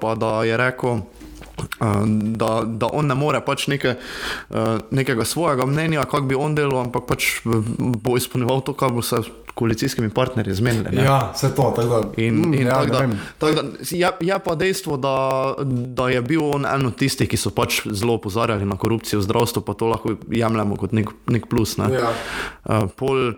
[0.00, 1.02] pa da je rekel.
[2.40, 3.94] Da, da on ne more pač neke,
[4.90, 9.20] nekega svojega mnenja, kako bi on delal, ampak pač bo izpolnjeval to, kar bo se
[9.20, 10.96] s koalicijskimi partnerji zmenili.
[10.96, 11.04] Ne?
[11.04, 11.72] Ja, vse to.
[11.76, 13.18] Tak da, in, mm, in ja, tak ne da, vem.
[13.38, 15.16] tak da, je, je pa dejstvo, da,
[15.66, 19.26] da je bil on en od tistih, ki so pač zelo opozarjali na korupcijo v
[19.28, 21.76] zdravstvu, pa to lahko jemljemo kot nek, nek plus.
[21.76, 21.90] Ne?
[21.92, 22.14] Ja.
[22.64, 23.34] Uh, pol,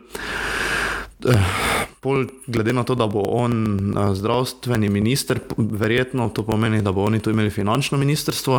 [2.00, 3.52] Pol, glede na to, da bo on
[3.94, 8.56] uh, zdravstveni minister, verjetno to pomeni, da bo oni tu imeli finančno ministrstvo.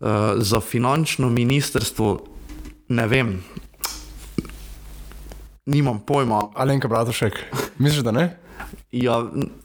[0.00, 2.26] Uh, za finančno ministrstvo
[2.88, 3.42] ne vem,
[5.66, 6.40] nimam pojma.
[6.54, 7.38] Alenka Bratušek,
[7.78, 8.38] misliš, da ne?
[8.92, 9.22] Ja,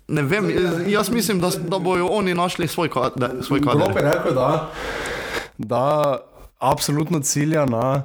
[0.07, 0.51] ne vem,
[0.87, 3.95] jaz mislim, da, da bojo oni našli svoj, kade, svoj kader.
[3.95, 4.71] Rekel, da,
[5.57, 6.17] da
[6.59, 8.03] absolutno cilja na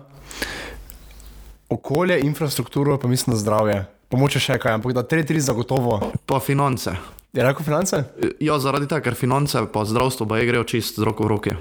[1.71, 3.85] okolje, infrastrukturo, pa mislim na zdravje.
[4.11, 6.01] Pomoče še kaj, ampak da tri, tri zagotovo.
[6.27, 6.91] Pa finance.
[7.33, 8.03] Je rekel finance?
[8.43, 11.53] Ja, zaradi tega, ker finance pa zdravstvo pa je grejo čist z roko v roke.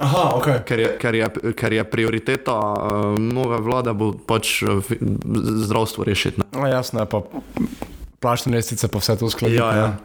[0.00, 0.48] Aha, ok.
[0.68, 5.00] Ker je, ker je, ker je prioriteta uh, nove vlade bo pač fi-
[5.64, 6.44] zdravstvo rešiti.
[6.52, 7.20] No, jasno je pa
[8.20, 9.58] plačne lestvice, pa vse to uskladiti.
[9.58, 9.96] Ja, ja.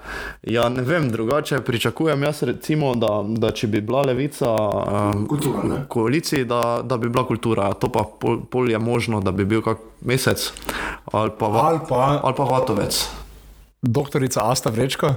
[0.42, 5.64] ja, ne vem, drugače pričakujem jaz, recimo, da, da če bi bila levica um, Kultura,
[5.64, 5.82] ne?
[5.84, 7.74] v koaliciji, da, da bi bila kultura.
[7.74, 10.52] To pa pol, pol je možno, da bi bil kak mesec
[11.12, 12.98] ali pa, va, Ali pa ali pa vatovec.
[13.82, 15.12] doktorica Asta Vrečko,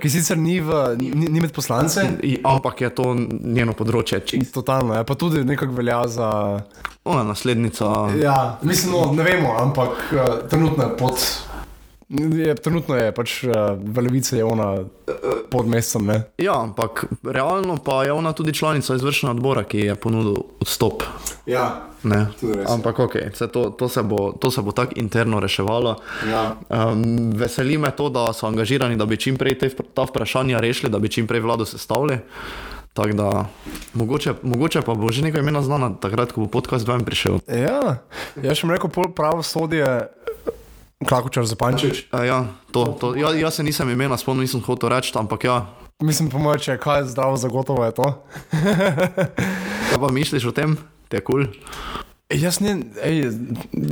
[0.00, 2.04] ki sicer ni, v, ni, ni med poslance.
[2.22, 4.20] I, ampak je to njeno področje.
[4.24, 4.60] Čisto.
[4.60, 6.28] Totalno, je pa tudi nekako velja za.
[7.04, 7.90] Ona je naslednica.
[8.20, 11.26] Ja, mislim, no, ne vemo, ampak uh, trenutno je pod.
[12.14, 14.84] Je, trenutno je pač uh, v levici je ona
[15.50, 16.06] pod mesecem.
[16.06, 16.18] Ne?
[16.38, 21.02] Ja, ampak realno pa je ona tudi članica izvršnega odbora, ki je ponudil odstop.
[21.46, 22.26] Ja, Ne.
[22.68, 25.96] Ampak ok, se to, to se bo, to se bo tako interno reševalo.
[26.30, 26.56] ja.
[26.68, 30.92] Um, veseli me to, da so angažirani, da bi čim prej te, ta vprašanja rešili,
[30.92, 32.18] da bi čim prej vlado sestavili.
[32.92, 33.46] Tako da,
[33.94, 37.40] mogoče, mogoče pa bo že nekaj imena znana, takrat, ko bo podcast ven prišel.
[37.48, 38.04] ja,
[38.42, 40.08] jaz sem rekel, pol pravosodje,
[41.08, 42.06] kako čar zapančič.
[42.10, 42.38] A, ja,
[42.72, 45.58] to, to, ja, jaz se nisem imena spomnil, nisem hotel reči, ampak ja.
[46.02, 48.08] Mislim, po mojem, če je kaj zdravo, zagotovo je to.
[49.90, 50.74] Kaj pa misliš o tem?
[51.08, 51.46] Te kul?
[51.46, 51.92] Cool?
[52.32, 53.28] Jaz ne, ej,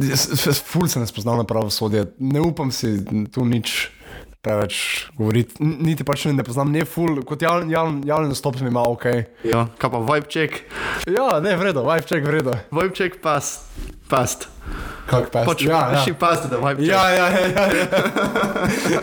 [0.09, 2.97] jaz, jaz ful se ne spoznam na pravosodje, ne upam si
[3.31, 3.93] tu nič
[4.43, 4.79] preveč
[5.15, 9.07] govoriti, niti pač ne, poznam, ne ful, kot javni javn, javn nastop mi ima ok.
[9.47, 10.65] Ja, kaj pa vibe check?
[11.07, 12.57] Ja, ne, vredo, vibe check, vredo.
[12.73, 13.69] Vibe check past.
[14.11, 14.49] Past.
[15.07, 16.03] Kak pa Pač, ja, ja.
[16.05, 16.93] Še past, da vibe check.
[16.93, 17.47] Ja, ja, ja.
[17.49, 17.65] ja,
[18.93, 19.01] ja.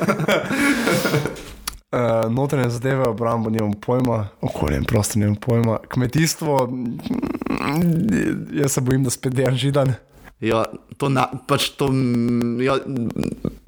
[1.90, 8.82] Uh, notranje zadeve, obrambo, nimam pojma, okolje in prostor, nimam pojma, kmetijstvo, mm, jaz se
[8.82, 9.96] bojim, da spet dejan židan.
[10.40, 10.66] Ja,
[11.02, 11.88] to, na, pač to,
[12.62, 12.78] ja,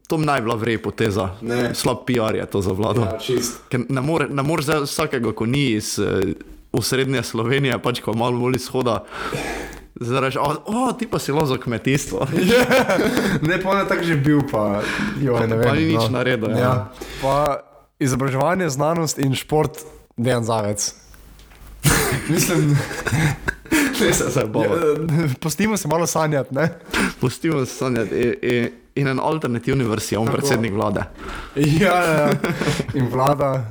[0.06, 1.32] to naj bila vrej poteza.
[1.42, 1.74] Ne.
[1.74, 3.08] Slab PR je to za vlado.
[3.10, 3.58] Ja, čist.
[3.74, 6.22] Ker ne more- moreš zdaj vsakega, ko ni iz uh,
[6.78, 9.02] osrednje Slovenije, pač ko malo bolj izhoda.
[10.02, 12.26] Zdaj rečeš, o, o, ti pa si lo za kmetijstvo.
[13.46, 14.82] Ne, pa ne tako že bil, pa,
[15.22, 15.76] jo, Pa- ne pa vem.
[15.78, 16.58] ni nič naredil, ja.
[16.58, 16.74] Ja.
[17.22, 17.62] Pa
[18.02, 19.86] izobraževanje, znanost in šport,
[20.18, 20.90] dejan zavec.
[22.34, 22.74] Mislim,
[24.02, 25.02] Ne se zabavati.
[25.40, 26.70] Pustimo se malo sanjati, ne?
[27.20, 28.16] Pustimo se sanjati.
[28.16, 31.04] In, in, in en alternativni vrsti, on predsednik vlade.
[31.56, 32.30] Ja, ja, ja.
[32.94, 33.66] In vlada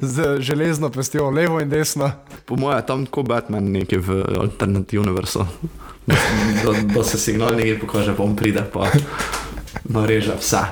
[0.00, 2.10] z železno pestjo, levo in desno.
[2.44, 5.44] Po mojem je tam tako Batman nekaj v alternativni vrsti.
[6.06, 6.14] Da,
[6.64, 8.90] da, da se signal nekaj pokaže, pa on pride pa
[9.84, 10.64] nareže vse.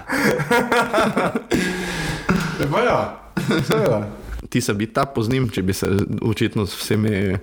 [2.60, 3.22] Ja, ja.
[3.66, 4.08] Seveda.
[4.48, 5.88] Ti se bi ta poznim, če bi se
[6.22, 7.38] očitno s vsemi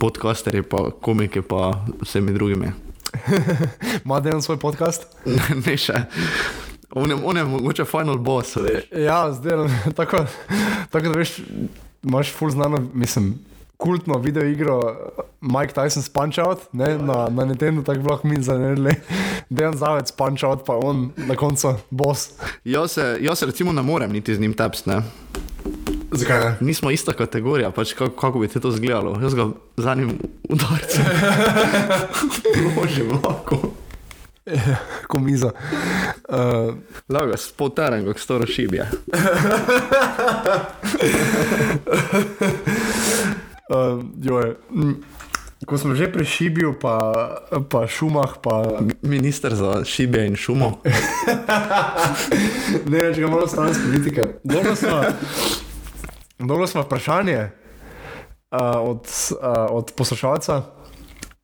[0.00, 2.72] podcasterji, pa komiki, pa vsemi drugimi.
[4.04, 5.06] Ima dejan svoj podcast?
[5.24, 6.02] Ne, ne še.
[6.94, 8.56] On je, on je mogoče final boss.
[8.56, 8.84] Veš.
[8.92, 10.24] Ja, zdaj tako,
[10.90, 11.36] tako da veš,
[12.02, 13.38] imaš full znano, mislim.
[13.76, 14.96] Kultno video igro
[15.40, 18.94] Mike Tyson's Punch Out, ne, na, na Nintendo, tako bi lahko mi zanimali.
[19.50, 22.30] Dejan Zavec Punch Out, pa on na koncu boss.
[22.64, 24.90] Jaz se, jaz se recimo ne morem niti z njim tepsti.
[24.90, 25.02] ne.
[26.10, 26.56] Zakaj ne?
[26.60, 29.18] Nismo ista kategorija, pač kako, kako bi ti to izgledalo.
[29.22, 31.04] Jaz ga za njim udarcem.
[32.76, 33.58] Ložim lahko.
[35.10, 35.50] Komiza.
[36.28, 36.74] Uh,
[37.08, 38.90] Lago, spod teren, kako staro šibje.
[43.70, 44.94] uh, joj, mm,
[45.66, 47.14] ko smo že pri Šibiju, pa,
[47.70, 50.78] pa šumah, pa Minister za šibje in šumo.
[52.90, 54.22] ne reč, ga malo stran z politike.
[54.44, 55.02] Dobro smo,
[56.38, 57.50] dobro smo vprašanje
[58.50, 59.38] uh, od, uh,
[59.70, 60.77] od poslušalca.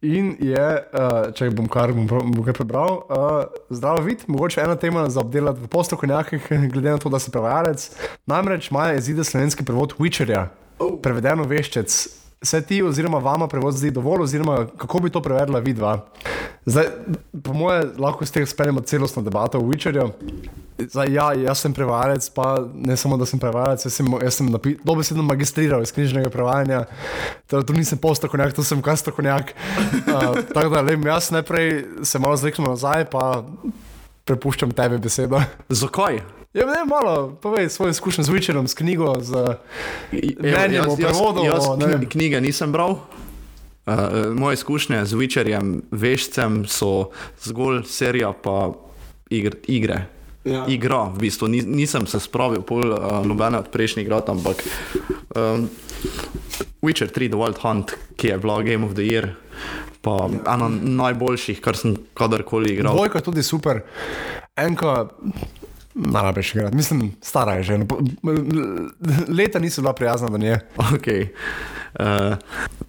[0.05, 4.77] In je, uh, če bom kar, bom, bom kar prebral, uh, zdravo vid, mogoče ena
[4.77, 7.87] tema za obdelati v postrokovnjakih, glede na to, da si prevajalec.
[8.29, 10.51] Namreč Maja izide slovenski prevod Witcherja,
[11.03, 11.97] prevedeno veščec.
[12.45, 15.99] Se ti oziroma vama prevod zdi dovolj, oziroma kako bi to prevedla vidva?
[16.67, 16.87] Zdaj,
[17.45, 20.11] po moje, lahko s tem speljemo celostno debato o Witcherju.
[20.79, 24.49] Zdaj, ja, jaz sem prevajalec, pa ne samo, da sem prevajalec, jaz sem, jaz sem
[24.85, 26.85] dobesedno magistriral iz knjižnega prevajanja.
[27.47, 29.55] Torej, tu nisem postokonjak, tu sem kastokonjak.
[30.09, 33.45] Uh, tako da, le, jaz najprej se malo zreknem nazaj, pa
[34.25, 35.41] prepuščam tebi besedo.
[35.69, 36.21] Zakaj?
[36.55, 39.59] Ja, ne, malo, povej svoje izkušnje z Witcherom, s knjigo, z
[40.13, 41.43] mnenjem o prevodu.
[41.43, 42.07] Jaz, jaz vem.
[42.07, 43.01] knjige nisem bral.
[43.85, 47.11] Uh, moje izkušnje z Witcherjem, vešcem so
[47.43, 48.71] zgolj serija pa
[49.31, 50.07] igr, igre.
[50.45, 50.65] Ja.
[50.69, 54.61] Igra, v bistvu Ni, nisem se spravil pol uh, nobene od prejšnjih igrad, ampak
[55.35, 55.69] um,
[56.85, 59.35] Witcher 3 The Wild Hunt, ki je bila Game of the Year,
[60.05, 62.97] pa ena najboljših, kar sem kadarkoli igral.
[62.97, 63.83] Dvojka je tudi super,
[64.57, 65.09] enka.
[65.95, 67.77] Najrabiš igrati, mislim, stara je že.
[67.79, 67.87] no,
[69.29, 70.59] Leta niso bila prijazna do nje.
[70.77, 71.29] Okay.
[71.95, 72.35] Uh,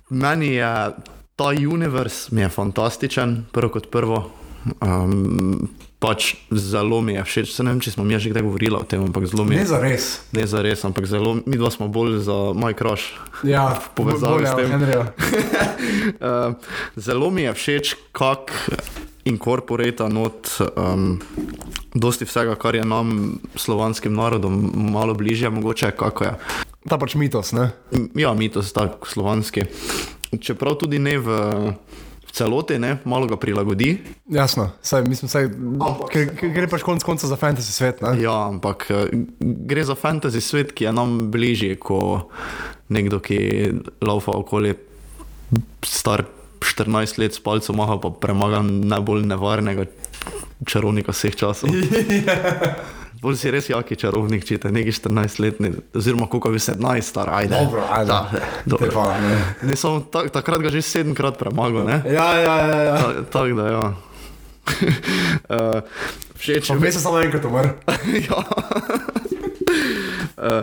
[0.09, 0.95] meni je
[1.35, 4.31] ta univerz mi je fantastičen, prvo kot prvo.
[4.81, 5.69] Um,
[6.05, 8.85] pač zelo mi je všeč, se ne vem, če smo mi že kdaj govorili o
[8.85, 9.65] tem, ampak zelo mi je.
[9.65, 10.05] Ne za res.
[10.37, 13.17] Ne za res, ampak zelo, mi dva smo bolj za moj crush.
[13.41, 14.69] Ja, povezavi bolje s od tem.
[16.21, 16.53] Uh,
[17.09, 18.53] zelo mi je všeč, kako
[19.25, 21.17] inkorporata not um,
[21.97, 24.53] dosti vsega, kar je nam, slovanskim narodom,
[24.93, 26.33] malo bližje, mogoče kako je.
[26.85, 27.71] Ta pač mitos, ne?
[28.13, 29.65] Ja, mitos tako slovanski.
[30.37, 33.95] Čeprav tudi ne v, v celoti, ne, malo ga prilagodi.
[34.31, 35.47] Jasno, saj, mislim, saj,
[36.11, 38.03] ker, ker gre pač konc konca za fantasy svet.
[38.03, 38.15] Ne?
[38.23, 39.07] Ja, ampak eh,
[39.39, 42.31] gre za fantasy svet, ki je nam bližje kot
[42.91, 43.39] nekdo, ki
[44.05, 44.75] laufa okoli
[45.85, 46.25] star
[46.65, 49.87] 14 let s palcem maha, pa premaga najbolj nevarnega
[50.67, 51.71] čarovnika vseh časov.
[53.25, 57.31] Bolj si res jaki čarovnik, če te neki 14 letni, oziroma koliko bi 17 star,
[57.33, 57.57] ajde.
[57.57, 58.11] Dobro, ajde.
[58.11, 58.19] Da,
[58.69, 58.89] dobro.
[58.93, 59.37] Hvala, ne.
[59.65, 61.97] Ne, samo tak, takrat ga že sedemkrat premagal, ne?
[62.05, 62.77] Ja, ja, ja.
[62.83, 62.95] ja.
[63.01, 63.81] Ta- Tako da, ja.
[65.49, 65.81] uh,
[66.39, 67.73] všeč Pa mi vmes je samo enkrat umrl.
[68.29, 68.39] ja.
[70.37, 70.61] Uh,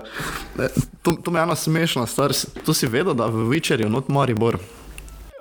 [1.02, 2.30] to, to me je ena smešna stvar.
[2.62, 4.62] To si vedel, da v Večerju not Maribor.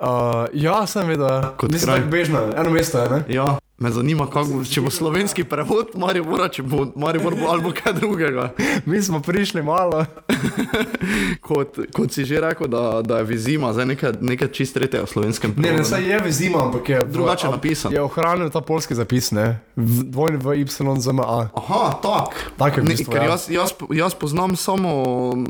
[0.02, 1.54] Uh, ja, sem vedel.
[1.54, 2.02] Kot nisem kraj.
[2.02, 3.22] tako bežna, eno mesto je, ne?
[3.30, 7.72] Ja, me zanima, kako, če bo slovenski prevod Maribora, če bo Maribor bo, ali bo
[7.72, 8.52] kaj drugega.
[8.84, 10.04] Mi smo prišli malo.
[11.42, 15.10] Kot, kot si že rekel, da, da je vizima, zdaj nekaj, nekaj čist tretjega v
[15.10, 15.88] slovenskem Ne, ne, prevodu.
[15.88, 17.90] saj je vezima, ampak je Drugače napisan.
[17.90, 19.58] Je ohranil ta polski zapis, ne?
[19.74, 21.50] V- Dvojni v Y, Z, M, A.
[21.52, 22.30] Aha, tak.
[22.56, 23.28] Tak je v Ne, bistvu, ker ja.
[23.28, 24.92] jaz, jaz, jaz poznam samo,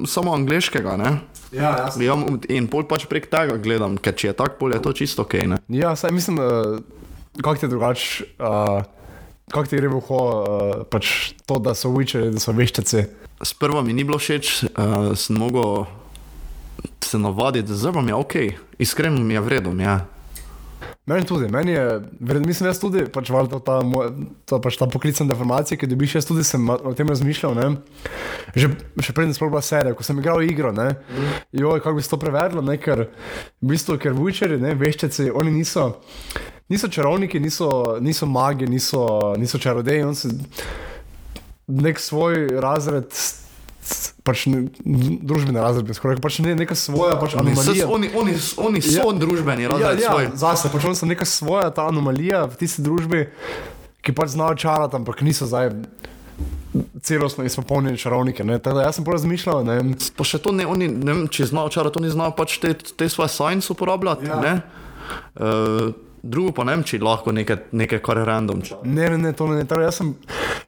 [0.04, 1.10] samo angliškega, ne?
[1.50, 2.00] Ja, jasno.
[2.00, 2.16] Ja,
[2.48, 5.34] in pol pač prek tega gledam, ker če je tako, pol je to čisto ok.
[5.44, 5.60] Ne?
[5.68, 6.80] Ja, saj mislim, uh,
[7.40, 8.82] kako ti je drugače, uh,
[9.50, 13.06] kako ti gre v uho, uh, pač to, da so Witcheri, da so veščaci.
[13.42, 15.86] Sprva mi ni bilo všeč, uh, sem mogel
[17.04, 18.34] se navaditi, zdaj pa mi je ok,
[18.78, 19.82] iskreno mi je vredno.
[19.82, 20.06] Ja.
[21.06, 23.80] Meni tudi, meni je, verjetno mislim, jaz tudi, pač valjda to, ta,
[24.46, 27.66] to pač ta poklicna deformacija, ki dobiš, jaz tudi sem o tem razmišljal, ne.
[28.54, 28.68] Že,
[29.02, 30.92] še predtem sploh bila serija, ko sem igral igro, ne.
[31.50, 35.56] Joj, kako bi se to prevedlo, ne, ker v bistvu, ker vujčeri, ne, veščeci, oni
[35.56, 35.88] niso,
[36.68, 37.68] niso čarovniki, niso,
[38.00, 39.06] niso magi, niso,
[39.38, 40.28] niso čarodeji, on se
[41.66, 43.08] nek svoj razred,
[44.22, 44.64] pač ne,
[45.22, 47.88] družbeni razred, skoraj pač ne, neka svoja pač anomalija.
[47.88, 49.18] oni, oni, oni so Ja.
[49.18, 50.14] družbeni, razred ja.
[50.20, 53.28] Ja, zase, pač oni so neka svoja ta anomalija v tisti družbi,
[54.02, 55.70] ki pač znajo čarati, ampak niso zdaj
[57.02, 58.44] celostno izpopolnjeni čarovniki.
[58.44, 58.58] ne.
[58.58, 61.46] Tako Jaz sem pol razmišljal, ne, vem, Pa še to ne, oni, ne vem, če
[61.46, 64.26] znajo čarati, oni znajo pač te, te svoje science uporabljati.
[64.26, 64.40] Ja.
[64.40, 64.54] Ja.
[65.34, 68.62] Uh, drugo pa ne vem, če lahko nekaj, nekaj kar je random.
[68.66, 68.82] čar.
[68.84, 69.64] ne, ne, ne, to ne.
[69.68, 70.12] Tako, jaz sem,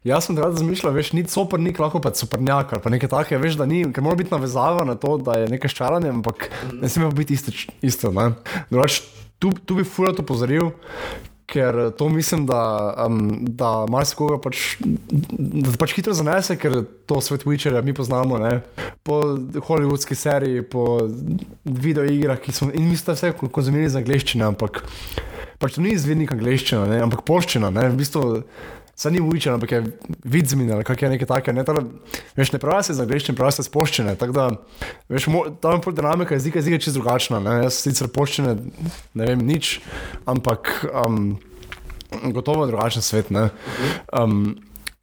[0.06, 3.58] jaz sem takrat razmišljal, veš, ni soprnik, lahko pa soprnjak ali pa nekaj takega, veš,
[3.60, 7.10] da ni, ker mora biti navezava na to, da je nekaj ščaranje, ampak ne sme
[7.10, 7.54] pa biti isto.
[7.82, 8.32] isto ne.
[8.72, 9.02] Drugač,
[9.38, 10.74] tu, tu bi furat upozoril.
[11.44, 12.58] Ker to mislim, da,
[13.04, 13.18] um,
[13.52, 18.62] da marsikoga pač, da pač hitro zanese, ker to svet Witcherja mi poznamo, ne?
[19.04, 19.20] po
[19.68, 21.04] hollywoodski seriji, po
[21.68, 24.80] videoigrah, ki smo in mislim, da vse konzumirali z angleščine, ampak
[25.64, 27.00] pač to ni izvirnik angleščina, ne?
[27.06, 27.88] ampak poščina, ne?
[27.88, 28.24] v bistvu.
[28.94, 29.78] Saj ni Witcher, ampak je
[30.22, 31.54] vidzmin ali kak je nekaj takega.
[31.56, 34.12] Ne, Tako da, veš, ne pravi se z angleščine, pravi se s poščine.
[34.20, 34.44] Tako da,
[35.10, 37.40] veš, mo- tam je dinamika jezika, jezika je čisto drugačna.
[37.42, 37.56] Ne?
[37.64, 38.52] Jaz sicer poščine
[39.18, 39.80] ne vem nič,
[40.30, 41.34] ampak um,
[42.36, 43.34] gotovo je drugačen svet.
[43.34, 43.48] ne.
[44.14, 44.54] Um,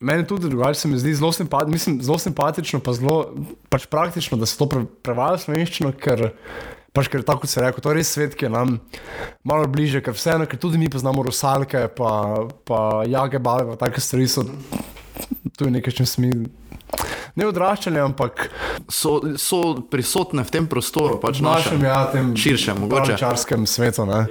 [0.02, 3.36] Meni tudi drugače se mi zdi zelo, simpat, mislim, zelo simpatično, pa zelo
[3.70, 6.32] pač praktično, da se to pre, prevaja v slovenščino, ker,
[6.94, 8.80] pač, ker tako se reče, to je res svet, ki je nam
[9.48, 12.12] malo bliže, ker vseeno, ker tudi mi poznamo rusalke, pa,
[12.68, 14.46] pa jage pa take stvari so,
[15.62, 16.32] je nekaj, s čim se mi
[17.36, 18.50] ne odraščali, ampak
[18.92, 21.88] So, so prisotne v tem prostoru, pač v našem, našem.
[21.88, 23.16] ja, tem širšem, mogoče.
[23.16, 24.04] čarskem svetu.
[24.04, 24.28] Ne.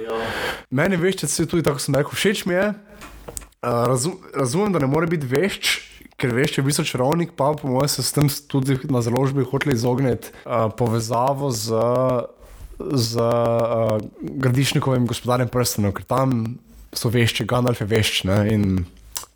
[0.69, 2.67] Meni veš, če si tudi tako sem rekel, všeč mi je.
[3.61, 5.71] Uh, razum, razumem, da ne more biti vešč,
[6.17, 9.45] ker veš, je v bistvu čarovnik, pa po mojem se s tem tudi na založbi
[9.45, 11.77] hoteli izogniti uh, povezavo z,
[12.93, 16.57] z uh, Gradišnikovim gospodarjem prstenov, ker tam
[16.95, 18.23] so vešči, Gandalf je vešč.
[18.29, 18.63] Ne, in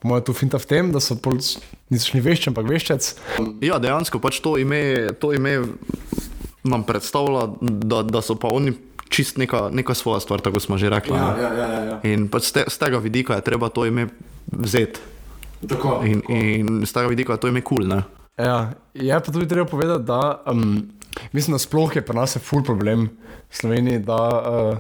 [0.02, 1.40] po mojem tu finta v tem, da so pol,
[1.90, 3.12] niso šli vešči, ampak veščec.
[3.64, 5.62] Ja, dejansko pač to ime, to ime
[6.66, 8.74] nam predstavlja, da, da so pa oni
[9.14, 11.14] čist neka, neka svoja stvar, tako smo že rekli.
[11.14, 11.32] ne.
[11.42, 11.98] ja, ja, ja.
[12.10, 14.10] In pač z, te, z tega vidika je treba to ime
[14.50, 15.14] vzeti.
[15.66, 17.86] Tako, In, in z tega vidika je to ime kul.
[17.86, 18.04] Cool,
[18.36, 20.92] Ja, je pa tudi treba povedati, da um,
[21.32, 23.10] mislim, da sploh je pri nas je ful problem
[23.50, 24.78] v Sloveniji, da uh,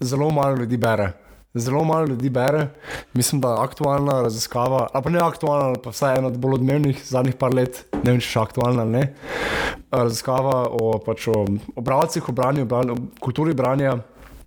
[0.00, 1.12] zelo malo ljudi bere.
[1.54, 2.66] Zelo malo ljudi bere.
[3.14, 7.00] Mislim, da aktualna raziskava, ali pa ne aktualna, ali pa vsaj ena od bolj odmevnih
[7.04, 9.06] zadnjih par let, ne vem, če še aktualna ali ne.
[9.08, 11.44] uh, Raziskava o, pač o,
[11.74, 13.96] o bralcih, o branju, branju, o kulturi branja.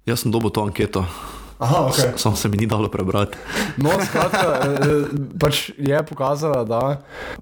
[0.06, 1.06] Jaz sem dobil to anketo,
[1.60, 2.16] Aha, okay.
[2.16, 3.38] samo se mi ni dalo prebrati.
[3.84, 5.04] No, skratka, eh,
[5.40, 7.02] pač je pokazala, da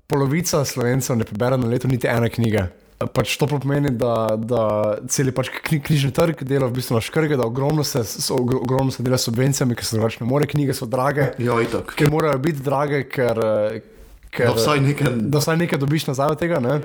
[0.09, 2.65] polovica slovencev ne prebere na leto niti ene knjige.
[2.97, 4.61] Pač to pomeni, da, da
[5.05, 8.89] cel pač knjižni trg dela v bistvu na škrge, da ogromno se, so, ogro- ogromno
[8.91, 11.93] se dela s subvencijami, ker se drugače ne more, knjige so drage, Ja, itak.
[11.93, 13.37] ker morajo biti drage, ker,
[14.33, 16.57] ker Da vsaj nekaj- da vsaj nekaj dobiš nazaj od tega.
[16.59, 16.81] Ne?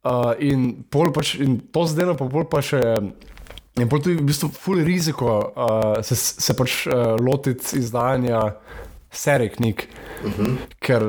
[0.00, 2.80] Uh, in, pač, in to zdaj pa pol pa še.
[3.76, 8.56] In pol tudi v bistvu ful riziko uh, se, se pač uh, lotiti izdajanja
[9.12, 9.84] serij knjig.
[10.24, 10.56] Uh -huh.
[10.80, 11.02] Ker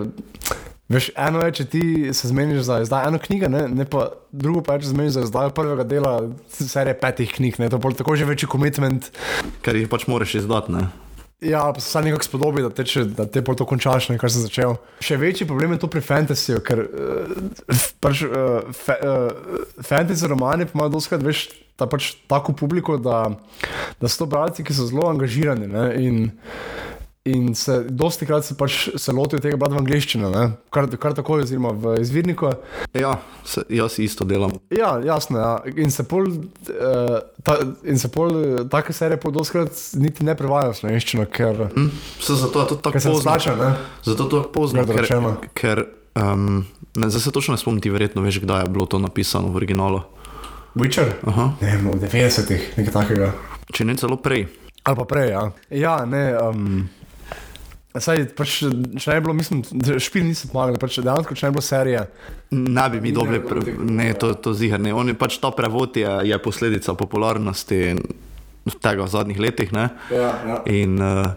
[0.92, 4.64] veš, eno je, če ti se zmeniš za izdajo eno knjigo, ne, ne pa drugo
[4.66, 6.16] pa je, če se zmeniš za izdajo prvega dela
[6.52, 7.60] serije petih knjig.
[7.62, 9.12] Ne, to je tako že večji komitment.
[9.66, 10.76] Ker jih pač moraš izdati.
[10.76, 10.90] Ne?
[11.42, 14.20] Ja, pa se vsaj nekako spodobi, da te, če, da te pol to končaš, ne,
[14.22, 14.76] kar si začel.
[15.02, 17.32] Še večji problem je to pri fantasyju, ker uh,
[18.04, 21.48] pač, uh, fa, uh, fantasy romani pa imajo doskrat več
[21.82, 23.24] ta, pač, tako publiko, da,
[23.98, 25.72] da so to bralci, ki so zelo angažirani.
[25.72, 26.22] Ne, in,
[27.30, 30.46] In se dosti krat se, pač, se lotijo tega brati v angleščini, ne?
[30.74, 32.50] kar, kar tako oziroma v izvirniku.
[32.98, 33.12] Ja,
[33.46, 34.56] se, jaz isto delam.
[34.74, 35.38] Ja, jasno.
[35.38, 35.52] Ja.
[35.78, 39.70] In se pol, uh, ta, in se pol uh, take serije pol doskrat
[40.02, 41.92] niti ne prevajajo v slovenščino, ker, Hm?
[42.26, 43.20] Se zato je to tako pozno.
[43.22, 43.54] splača.
[43.60, 43.70] ne.
[44.02, 45.34] Zato je to tako pozno, ker, rečeno.
[45.54, 45.84] ker
[46.18, 46.64] um,
[46.96, 49.62] ne, zdaj se točno ne spomnim, ti verjetno veš, kdaj je bilo to napisano v
[49.62, 50.02] originalu.
[50.74, 51.14] Witcher?
[51.28, 51.52] Aha.
[51.62, 53.30] Ne vem, v 90-ih, nekaj takega.
[53.70, 54.48] Če ne celo prej.
[54.82, 55.44] Ali pa prej, ja.
[55.70, 56.24] Ja, ne.
[56.42, 56.90] Um,
[57.92, 61.52] Saj, pač, če ne bi bilo, mislim, da špil niso pomagali, pač dejansko, če ne
[61.52, 62.04] bi bilo serije.
[62.56, 63.42] Ne bi mi dobili,
[63.84, 64.94] ne to, to zihar ne.
[64.96, 67.82] Oni pač ta prevod je, je posledica popularnosti
[68.80, 69.76] tega v zadnjih letih.
[69.76, 69.90] Ne?
[70.14, 70.62] Ja, ja.
[70.72, 71.36] In uh,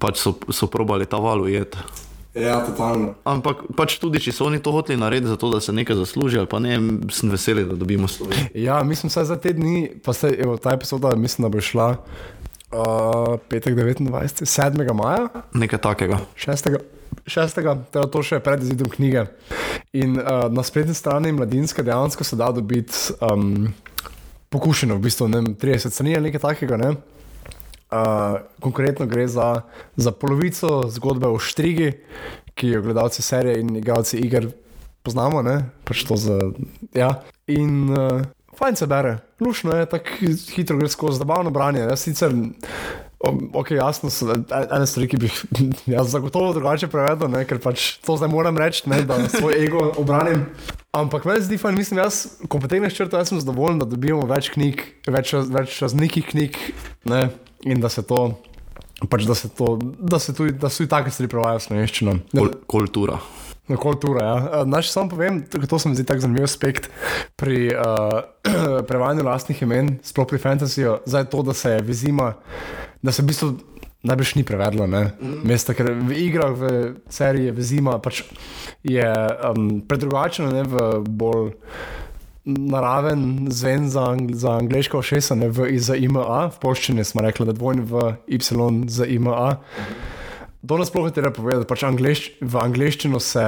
[0.00, 1.84] pač so, so probali ta val ujeti.
[2.32, 3.12] ja totalno.
[3.28, 6.48] Ampak pač tudi, če so oni to hoteli narediti, zato da se nekaj zasluži, ali
[6.48, 6.80] pa ne,
[7.12, 8.56] sem vesel, da dobimo Slovenijo.
[8.56, 11.96] Ja, mislim, da za te dni, pa se evo, ta epizoda, mislim, da bo šla
[12.72, 14.46] Uh, petek 29.
[14.48, 14.94] 7.
[14.96, 16.20] maja, Nekaj takega.
[16.36, 16.72] 6.
[17.28, 17.60] 6.
[17.92, 19.26] Teda to še pred izidom knjige.
[19.92, 23.68] In uh, na spletni strani mladinske dejansko se da dobiti um,
[24.48, 26.80] pokušeno, v bistvu ne vem, 30 strani ali nekaj takega.
[26.80, 26.90] Ne?
[27.92, 29.68] Uh, konkretno gre za,
[30.00, 31.92] za polovico zgodbe o Štrigi,
[32.56, 34.48] ki jo gledalci serije in igralci iger
[35.04, 35.42] poznamo.
[35.44, 36.40] ne, Pač to za,
[36.96, 37.20] ja.
[37.52, 38.24] In uh,
[38.58, 41.80] fajn se bere, lušno je, tako hitro gre skozi, zabavno branje.
[41.80, 42.34] Jaz sicer,
[43.52, 47.60] ok, jasno, so e- ene stvari, ki bi jih jaz zagotovo drugače prevedel, ne, ker
[47.62, 50.46] pač to zdaj moram reči, ne, da svoj ego obranim.
[50.92, 54.50] Ampak meni zdi fajn, mislim, jaz, ko potegneš črto, jaz sem zadovoljen, da dobimo več
[54.52, 56.58] knjig, več, več raznikih knjig
[57.08, 57.28] ne,
[57.64, 58.26] in da se to.
[59.10, 62.12] Pač da se, to, da se tudi, da se tudi take stvari prevajajo v slovenščino.
[62.36, 63.16] Kul kultura.
[63.72, 64.36] Na kulturo, ja.
[64.36, 66.90] Eh, Naj še samo povem, to se mi zdi tako zanimiv aspekt
[67.40, 68.20] pri uh,
[68.88, 72.34] prevajanju lastnih imen, sploh pri fantasyju, zdaj to, da se je vizima,
[73.00, 73.52] da se v bistvu
[74.02, 75.02] najbrž ni prevedlo, ne,
[75.46, 76.70] mesta, ker v igrah, v
[77.12, 78.24] seriji je vizima, pač
[78.84, 79.08] je
[79.48, 81.52] um, predrugačeno, ne, v bolj
[82.42, 87.46] naraven zven za, ang za angliško ošesa, ne v za IMA, v polščini smo rekli,
[87.46, 88.42] da dvojni v Y
[88.90, 89.62] za IMA.
[90.62, 93.42] To nas sploh ne treba povedati, pač angliš, v angliščino se.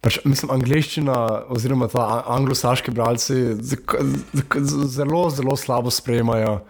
[0.00, 1.14] Pač, mislim, angliščina,
[1.52, 6.60] oziroma ta anglosaški bralci z- z- z- zelo, zelo slabo sprejemajo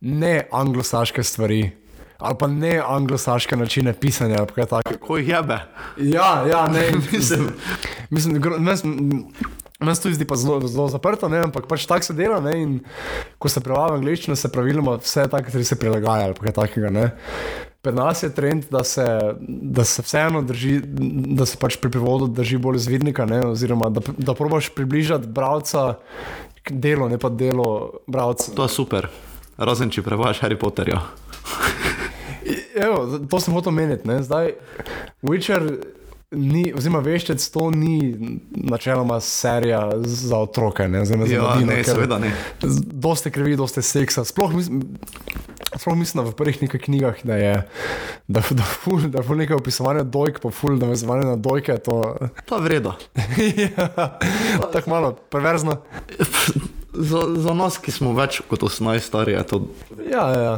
[0.00, 1.70] ne anglosaške stvari,
[2.18, 4.38] ali pa ne anglosaške načine pisanja.
[4.38, 4.98] ali pa kaj takega.
[4.98, 5.60] Ko jih jebe.
[5.98, 6.88] Ja, ja, ne.
[7.12, 7.52] Mislim.
[8.10, 8.88] Mislim, gro- se-
[9.80, 12.40] meni se to zdi pa zelo, zelo zaprto, ne, ampak pač tako se dela.
[12.40, 12.78] Ne, in
[13.38, 16.92] ko se prevaja v angleščino, se praviloma vse take stvari se prilagaja ali kaj takega.
[16.94, 17.06] Ne.
[17.80, 19.06] Pri nas je trend, da se,
[19.48, 20.80] da se vseeno drži,
[21.40, 25.94] da se pač pri prevodu drži bolj izvidnika, ne, oziroma da, da probaš približati bralca
[26.62, 28.52] k delu, ne pa delo bralca.
[28.56, 29.08] To je super.
[29.56, 31.00] Razen če prevajaš Harry Potterja.
[32.84, 34.08] Evo, to sem hotel meniti.
[34.08, 34.22] ne.
[34.22, 34.54] Zdaj,
[35.24, 35.66] Witcher,
[36.30, 38.14] ni, oziroma veščec, to ni
[38.50, 40.88] načeloma serija za otroke.
[40.88, 42.30] Ne, za Ja, mladino, ne, seveda ne.
[42.82, 44.24] Dosti krvi, dosti seksa.
[44.24, 44.84] Sploh mislim,
[45.76, 47.54] sploh mislim v prvih nekaj knjigah, da je
[48.28, 51.78] da, da, ful, da ful nekaj opisovanja dojk, pa ful navezovanja na dojke.
[51.88, 52.02] To
[52.48, 52.94] To je vredno.
[53.76, 53.88] ja,
[54.72, 55.80] tako malo perverzno.
[56.92, 59.60] Za, za nas, ki smo več kot 18 stari, je to
[60.10, 60.40] Ja, ja.
[60.42, 60.56] ja.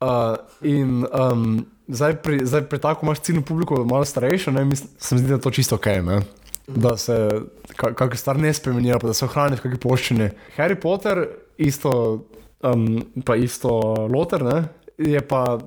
[0.00, 4.88] Uh, in um, zdaj, pri, zdaj pri tako imaš ciljno publiko, malo starejšo, ne, mislim,
[4.98, 5.86] se mi zdi, da je to čisto ok.
[5.86, 6.20] Ne?
[6.66, 7.30] Da se
[7.76, 10.30] ka- kakšne stvari ne spremenijo, da se ohranijo v kakšni poščini.
[10.56, 11.26] Harry Potter,
[11.58, 12.24] isto,
[12.62, 13.68] um, pa isto
[14.14, 14.64] Loter, ne,
[14.98, 15.58] je pa.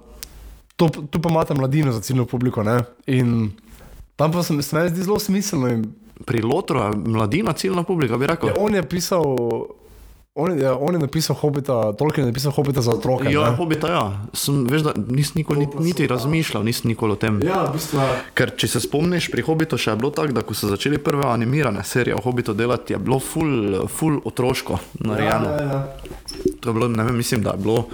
[0.75, 2.63] Tu, tu pa imate mladino za ciljno publiko.
[2.63, 2.79] Ne?
[3.07, 3.51] In
[4.15, 5.67] tam pa se mi se meni zdi zelo smiselno.
[5.67, 5.85] In,
[6.25, 8.49] pri Lotru, mladina, ciljna publika, bi rekel.
[8.49, 9.23] ja, on je pisal.
[10.33, 13.31] On je, ja, on je napisal Hobita, Tolkien je napisal Hobita za otroke.
[13.31, 13.55] Ja, ne.
[13.55, 14.03] hobita, ja.
[14.33, 17.41] Sem, veš, da nisem nikoli niti, niti razmišljal, nisem nikoli o tem.
[17.43, 18.05] ja, v bistvu.
[18.39, 21.27] Ker če se spomniš, pri Hobbitu še je bilo tako, da ko so začeli prve
[21.27, 25.51] animirane serije o Hobbitu delati, je bilo full, full otroško narejeno.
[25.51, 25.83] Ja, ja.
[26.63, 27.89] To je bilo, ne vem, mislim, da je bilo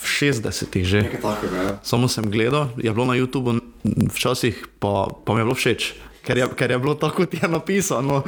[0.00, 1.04] v 60-ih že.
[1.22, 1.78] Takega, ja.
[1.86, 3.54] Samo sem gledal, je bilo na YouTubu,
[4.18, 5.92] včasih pa, pa mi je bilo všeč.
[6.28, 8.18] Ker je, ker je bilo tako, kot je napisano,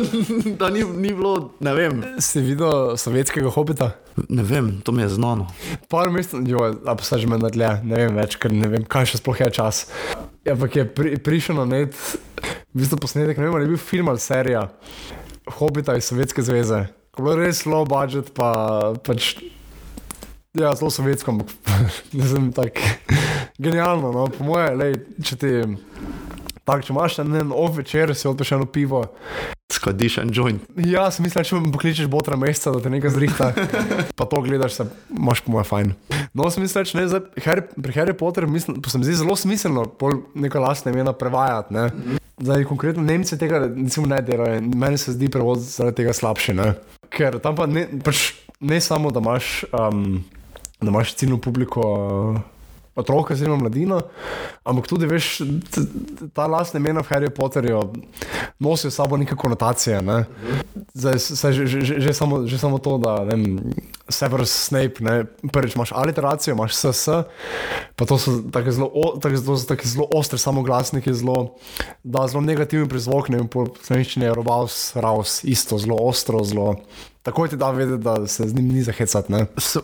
[0.60, 3.90] da ni, ni bilo, ne vem, Si videl sovjetskega hobita?
[4.28, 5.46] ne vem, to mi je znano.
[5.88, 8.84] Par mesecev, jo, a pa se že meni dlje, ne vem več, ker ne vem,
[8.84, 9.86] kaj še sploh je čas.
[10.48, 11.96] Ampak je pri, prišel na net,
[12.72, 14.68] v bistvu posnetek, ne vem, ali je bil film ali serija
[15.58, 16.84] Hobita iz Sovjetske zveze.
[17.10, 19.34] Ko je bilo res low budget, pa pač.
[20.54, 21.50] Ja, zelo sovjetsko, ampak
[22.18, 22.86] ne vem, tako
[23.58, 24.10] genialno.
[24.14, 24.26] No.
[24.34, 24.96] Po moje, lej,
[25.26, 25.52] če ti.
[26.70, 29.02] Tak, če imaš en off večer, si odpeš eno pivo,
[29.70, 30.62] Skladiš en joint.
[30.82, 33.50] Ja, sem mislil, če mi pokličeš botra meseca, da te nekaj zrihta,
[34.18, 35.92] pa to gledaš, se imaš po mojem fajn.
[36.34, 39.86] No, sem mislil, ne, zdaj, Harry, pri Harry Potterju mislim, se mi zdi zelo smiselno
[39.98, 41.74] pol neka lastna imena prevajati.
[41.74, 42.18] Ne.
[42.40, 46.54] Zdaj, konkretno Nemci tega recimo, ne delajo in meni se zdi prevod zaradi tega slabši.
[46.58, 46.70] Ne.
[47.10, 50.22] Ker tam pa ne, pač ne samo, da imaš, um,
[50.80, 51.90] da imaš ciljno publiko.
[52.36, 52.59] Uh,
[53.00, 54.00] Otroka, zelo mladino,
[54.64, 55.40] ampak tudi, veš,
[56.36, 57.80] ta lastna imena v Harry Potterju
[58.60, 60.02] nosijo sabo neke konotacije.
[60.02, 60.24] Ne?
[60.94, 63.60] Zdaj, saj, že, že, že, samo, že samo to, da vem,
[64.08, 65.24] Severus Snape, ne?
[65.52, 67.08] prvič imaš aliteracijo, imaš SS,
[67.96, 71.54] pa to so tako zelo, o- tako, to so tako zelo ostre samoglasniki, zelo,
[72.02, 76.76] da zelo negativen prizvok, ne vem, po slovenščini je robaus, raus, isto, zelo ostro, zelo.
[77.22, 79.32] Takoj ti da vedeti, da se z njim ni zahecati.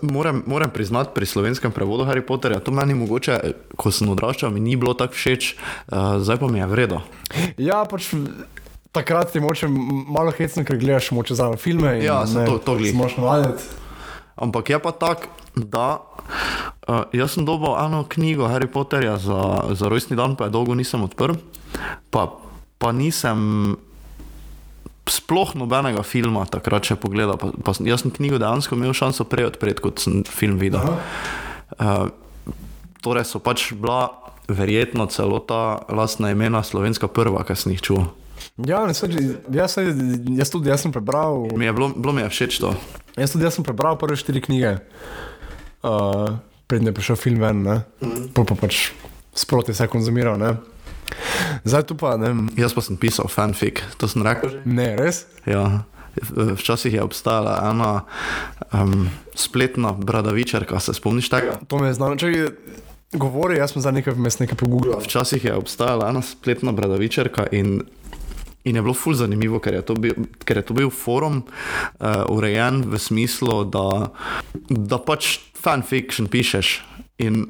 [0.03, 4.51] Moram, moram priznati pri slovenskem prevodu Harry Potterja, to meni mogoče, eh, ko sem odraščal,
[4.51, 7.01] mi ni bilo tako všeč, uh, zdaj pa mi je vredno.
[7.59, 8.15] Ja, pač
[8.93, 9.69] takrat ti moče
[10.09, 11.99] malo hecno, ker gledaš moče za filme.
[11.99, 13.63] in Ja, ne, to- to se Moraš navaditi.
[14.37, 16.01] Ampak je pa tako, da
[16.89, 20.75] Uh, jaz sem dobil eno knjigo Harry Potterja za, za rojstni dan, pa je dolgo
[20.75, 21.35] nisem odprl.
[22.11, 22.31] Pa,
[22.79, 23.39] pa nisem
[25.11, 27.39] sploh nobenega filma takrat še pogledal.
[27.41, 30.99] Pa, pa, jaz sem knjigo dejansko imel šanso prej odpreti, kot sem film videl.
[31.79, 32.09] Uh,
[33.05, 34.11] torej so pač bila
[34.47, 38.07] verjetno celo ta lastna imena slovenska prva, ki sem jih čutil.
[38.57, 39.13] Ja, saj,
[39.53, 39.77] jaz,
[40.39, 41.49] jaz tudi jaz sem prebral.
[41.57, 42.73] Mi je bilo, bilo mi je všeč to.
[43.17, 44.77] Jaz tudi jaz sem prebral prve štiri knjige,
[45.83, 46.37] uh,
[46.69, 47.77] predtem je prišel film ven, ne.
[48.37, 48.91] Pol pa pač
[49.37, 50.57] sproti se je konzumiral, ne.
[51.65, 55.27] Zdaj tu pa ne, Jaz pa sem pisal fanfic, to sem rekel ne, res?
[55.47, 55.85] Ja.
[56.33, 57.91] Včasih je obstajala ena
[58.73, 61.59] um, spletna bradavičarka, se spomniš tega?
[61.69, 62.17] To me je znano.
[62.17, 62.31] Če
[63.13, 65.03] govori, jaz sem za nekaj vmes nekaj pogooglal.
[65.05, 67.83] Včasih je obstajala ena spletna bradavičarka in,
[68.65, 72.25] in je bilo ful zanimivo, ker je to bil, ker je to bil forum uh,
[72.33, 74.09] urejen v smislu, da,
[74.71, 76.81] da pač fanfiction pišeš.
[77.21, 77.47] In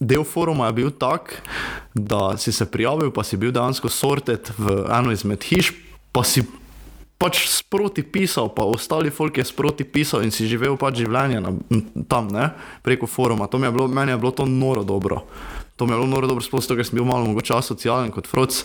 [0.00, 1.38] del foruma je bil tak,
[1.94, 5.72] da si se prijavil, pa si bil dejansko sorted v eno izmed hiš,
[6.12, 6.44] pa si
[7.18, 11.54] pač sproti pisal, pa ostali folk je sproti pisal in si živel pač življenje na,
[12.10, 12.50] tam, ne,
[12.84, 13.46] preko foruma.
[13.48, 15.22] To mi je bilo, meni je bilo to noro dobro.
[15.76, 18.28] To mi je bilo noro dobro, sploh zato, ker sem bil malo mogoče asocialen kot
[18.30, 18.60] froc,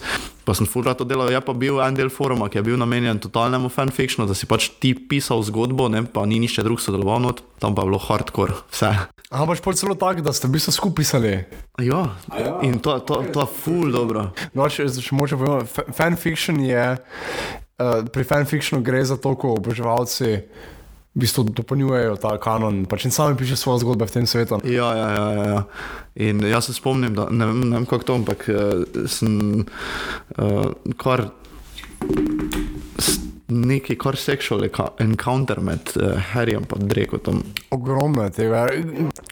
[0.46, 1.32] pa sem full to delal.
[1.34, 4.70] Je pa bil en del foruma, ki je bil namenjen totalnemu fanfictionu, da si pač
[4.78, 8.60] ti pisal zgodbo, ne, pa ni nišče drug sodeloval, not, tam pa je bilo hardcore,
[8.70, 8.94] vse.
[9.30, 11.34] Aha, pač pol celo tako, da ste v bistvu skupaj pisali.
[11.82, 12.04] Ja,
[12.62, 14.30] in to, to, to je full dobro.
[14.54, 19.58] No, če, če moče povedati, fa- fanfiction je, uh, pri fanfictionu gre za to, ko
[19.58, 20.46] oboževalci
[21.20, 24.62] v bistvu dopolnjujejo ta kanon, pač in sami pišejo svoje zgodbe v tem svetu.
[24.64, 25.62] Ja, ja, ja, ja, ja.
[26.16, 29.66] In jaz se spomnim, da ne vem, ne vem kako to, ampak uh, sem
[30.40, 31.28] uh, kar
[33.50, 34.64] neki kar sexual
[35.04, 37.44] encounter med uh, Harryjem in Drakotom.
[37.76, 38.68] Ogromno je tega.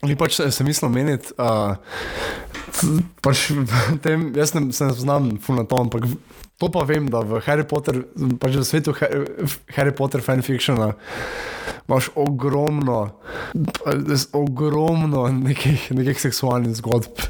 [0.03, 1.77] Ni pač se, se mislil meniti, uh,
[3.23, 3.47] pač
[4.03, 6.09] tem, jaz ne, se ne znam ful na to, ampak
[6.57, 8.01] to pa vem, da v Harry Potter,
[8.41, 9.25] pač v svetu Harry,
[9.77, 10.93] Harry Potter fanfictiona
[11.87, 13.13] imaš ogromno,
[14.33, 17.21] ogromno nekih, nekih seksualnih zgodb.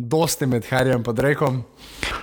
[0.00, 1.58] Dosti med Harryjem in Drakom.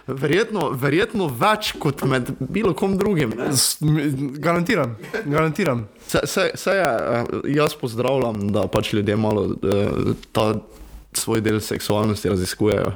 [0.07, 3.35] Verjetno, verjetno več kot med bilo kom drugim.
[3.37, 3.51] ne.
[3.53, 3.77] S-
[4.41, 4.95] Garantiram,
[5.25, 5.85] garantiram.
[6.07, 10.55] Se, se, se je, eh, jaz pozdravljam, da pač ljudje malo uh, ta
[11.17, 12.93] svoj del seksualnosti raziskujejo.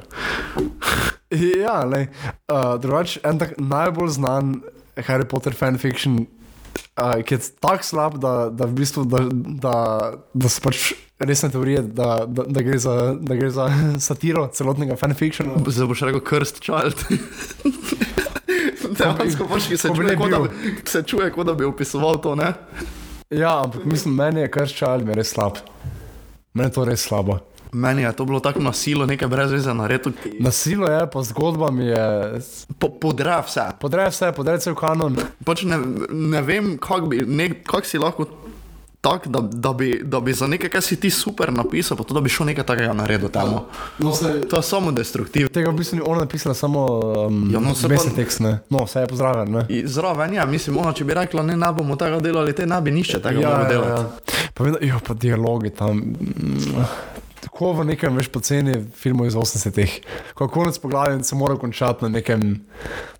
[1.32, 2.06] Ja, ne.
[2.50, 4.58] Uh, drugač, en tak najbolj znan
[5.00, 6.26] Harry Potter fanfiction,
[7.00, 9.76] uh, ki je tako slab, da, da v bistvu, da, da,
[10.34, 10.92] da so pač
[11.22, 13.68] resne teorije, da, da, da, gre za, da gre za
[14.08, 15.56] satiro celotnega fanfictiona.
[15.66, 17.06] Zdaj boš rekel Cursed Child.
[18.92, 20.42] Dejansko pač, ki se ko bi čuje, kot da,
[20.84, 22.52] se čuje, kot da bi opisoval to, ne?
[23.32, 24.50] Ja, ampak mislim, meni je
[25.04, 25.56] mi je res slab.
[26.54, 27.38] Meni je to res slabo.
[27.72, 30.12] Meni je to bilo tako nasilo, nekaj brez veze na redu.
[30.40, 32.40] Nasilo je, pa zgodba mi je.
[32.78, 33.64] Po, podre vse.
[33.80, 35.16] Podre vse, podre cel kanon.
[35.44, 35.78] Pač ne,
[36.10, 37.08] ne vem, kako
[37.64, 38.26] kako si lahko
[39.02, 42.14] tak, da, da, bi, da bi za nekaj, kar si ti super napisal, pa to,
[42.14, 43.60] da bi šel nekaj takega narediti temu.
[43.98, 45.48] No, se, To je samo destruktivno.
[45.48, 46.86] tega v bistvu ni ona napisala, samo
[47.26, 48.40] um, Ja, no, se pa- tekst.
[48.40, 48.58] Ne?
[48.70, 49.06] No, vse je.
[49.46, 49.66] Ne?
[49.68, 52.80] In Zraven, ja, mislim, ona, če bi rekla, ne, ne bomo tega delali, te ne
[52.80, 53.90] bi nišče tega ja, delati.
[53.90, 54.44] Ja.
[54.54, 55.96] Pa, vedno, jo, pa dialogi tam.
[55.96, 56.86] mm,
[57.42, 59.94] Tako v nekem več poceni filmu iz 80-ih,
[60.38, 62.60] ko konec poglavja se mora končati na nekem,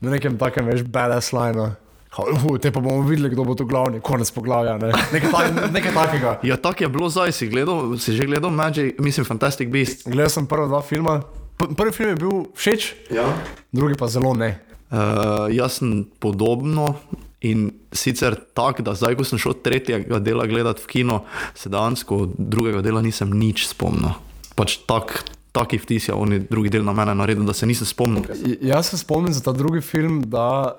[0.01, 1.73] na nekem takem več badass lineu.
[2.13, 4.77] Uh, te pa bomo videli, kdo bo tu glavni, konec poglavja.
[4.79, 4.91] Ne?
[5.15, 6.33] Nekaj, ta, nekaj takega.
[6.51, 10.05] Ja, tako je bilo zdaj, si, gledal, si že gledal Magic, mislim, Fantastic Beast.
[10.05, 11.23] Gledal sem prva dva filma.
[11.57, 13.25] P prvi film je bil všeč, Ja.
[13.73, 14.61] drugi pa zelo ne.
[14.93, 17.01] Uh, jaz sem podobno
[17.43, 21.23] in sicer tako, da zdaj, ko sem šel tretjega dela gledati v kino,
[21.59, 24.15] se dejansko drugega dela nisem nič spomnil.
[24.55, 28.29] Pač tak, taki vtis je oni drugi del na mene naredil, da se nisem spomnil.
[28.63, 30.77] Jaz se spomnim za ta drugi film, da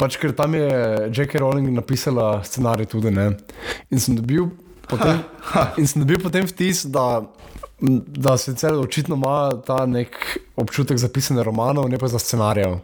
[0.00, 0.68] pač ker tam je
[1.10, 1.42] J.K.
[1.42, 3.12] Rowling napisala scenarij tudi.
[3.12, 3.34] Ne?
[3.90, 4.48] In sem dobil
[4.88, 5.20] potem,
[5.80, 7.24] in sem dobil potem vtis, da,
[7.80, 12.76] da sicer očitno ima ta nek občutek za pisanje romanov, ne pa za scenarijev.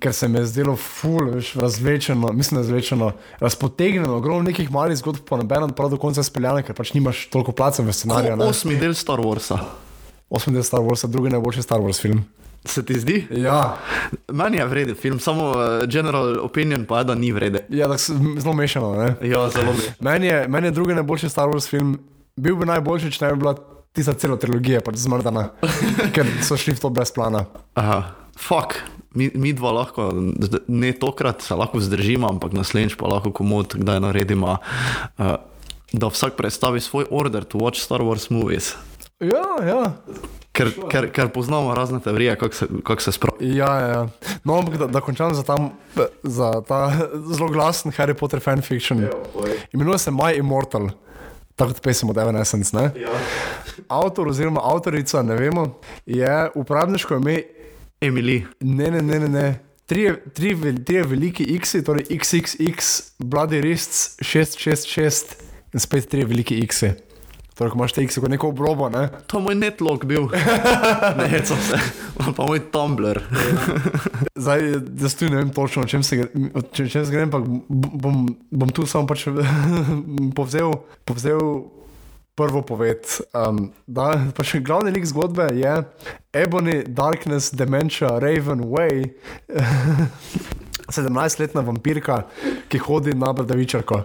[0.00, 5.18] Ker se mi je zdelo ful, veš, razvlečeno, mislim, razvlečeno, razpotegnjeno, ogromno nekih malih zgodb,
[5.28, 8.36] pa noben prav do konca speljane, ker pač nimaš toliko placa v scenariju.
[8.36, 8.44] ne.
[8.44, 9.58] Osmi del Star Warsa.
[10.30, 12.24] Osmi del Star Warsa, drugi najboljši Star Wars film.
[12.64, 13.26] Se ti zdi?
[13.30, 13.76] Ja,
[14.32, 15.56] Meni je vreden film, samo uh,
[15.88, 17.60] general opinion pa je, da ni vreden.
[17.68, 17.88] ja
[18.38, 18.94] zelo mešano.
[18.96, 19.28] Ne?
[19.28, 19.82] Ja, zelo bi.
[20.00, 21.98] Meni je, meni je drugi najboljši Star Wars film,
[22.36, 23.54] bil bi najboljši, če ne bi bila
[23.96, 25.50] tista cela trilogija, pač zmrdana,
[26.14, 27.46] ker so šli v to brez plana.
[27.78, 28.02] Aha,
[28.38, 28.78] fuck.
[29.16, 30.10] Mi, mi dva lahko,
[30.68, 35.38] ne tokrat se lahko vzdržimo, ampak naslednjič pa lahko komod, kdaj naredimo, uh,
[35.96, 38.76] da vsak predstavi svoj order to watch Star Wars movies.
[39.18, 39.80] Ja, ja.
[40.52, 43.50] Ker, ker, ker poznamo razne teorije, kako se, kak se spravi.
[43.56, 44.02] Ja, ja, ja.
[44.44, 45.70] No, ampak da, da končam za, tam,
[46.22, 46.80] za ta
[47.30, 49.06] zelo glasen Harry Potter fanfiction.
[49.72, 50.90] Imenuje se My Immortal,
[51.58, 52.70] tako kot pesem od Evanescence.
[52.76, 52.90] Ne?
[53.02, 53.10] Ja.
[53.88, 55.66] Avtor oziroma avtorica, ne vemo,
[56.06, 57.40] je uporabniško ime,
[58.00, 58.44] Emily.
[58.60, 59.28] ne, ne, ne, ne.
[59.28, 59.48] ne.
[59.88, 60.02] Tri,
[60.36, 62.88] tri, vel- tri veliki X, torej XXX,
[63.18, 65.38] Bloody Wrists 666
[65.72, 66.82] in spet tri veliki X.
[67.58, 69.08] Torej, imaš te X kot neko obrobo, ne?
[69.26, 70.28] To je moj netlog bil.
[71.18, 71.80] ne, hecam se.
[72.36, 73.18] Pa moj Tumblr.
[74.44, 74.62] Zdaj,
[75.02, 76.20] jaz tu ne vem točno, o čem se,
[76.54, 79.26] o čem, se gre, ampak bom, bom tu samo pač
[80.38, 81.42] povzel, povzel
[82.38, 83.10] prvo poved.
[83.34, 85.74] Um, da, pač glavni lik zgodbe je
[86.30, 89.08] Ebony, Darkness, Dementia, Raven, Way,
[90.94, 92.22] 17-letna vampirka,
[92.70, 94.04] ki hodi na bradavičarko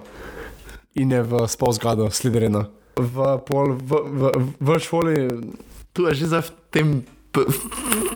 [0.97, 2.66] in je v spolzgadu sliderina.
[2.93, 3.15] V,
[3.47, 4.21] pol, v, v,
[4.61, 5.15] v šoli
[5.93, 6.87] Tu je že zdaj v tem,
[7.33, 7.45] p-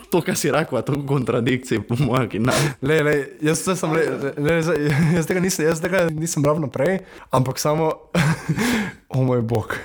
[0.09, 2.53] to, kar si rekel, je to kontradikcija, po mojem, ki ne.
[2.81, 4.61] Le, le, jaz, sem, le, le,
[5.25, 7.91] tega nisem, jaz tega nisem bral naprej, ampak samo,
[9.13, 9.77] o moj bog.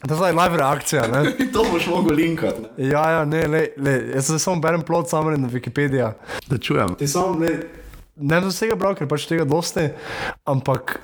[0.00, 1.02] To je zdaj live reakcija.
[1.06, 1.20] Ne?
[1.54, 2.62] To boš mogel linkati.
[2.62, 2.88] ne.
[2.88, 6.10] Ja, ja, ne, le, le, jaz zdaj samo berem plot samo na Wikipediji.
[6.48, 6.96] Da čujem.
[7.06, 7.50] Sam, ne,
[8.16, 9.90] ne bom vsega bral, ker pač tega dosti,
[10.48, 10.98] ampak,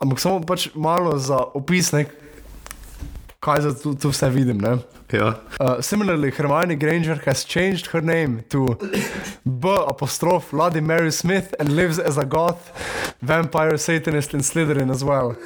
[0.00, 2.06] ampak samo pač malo za opis, ne,
[3.40, 4.58] kaj za tu, tu vse vidim.
[4.58, 4.78] Ne?
[5.12, 5.40] Ja.
[5.60, 8.78] Uh, similarly, Hermione Granger has changed her name to
[9.44, 12.70] B apostrophe Bloody Mary Smith and lives as a goth,
[13.22, 15.34] vampire, satanist in Slytherin as well.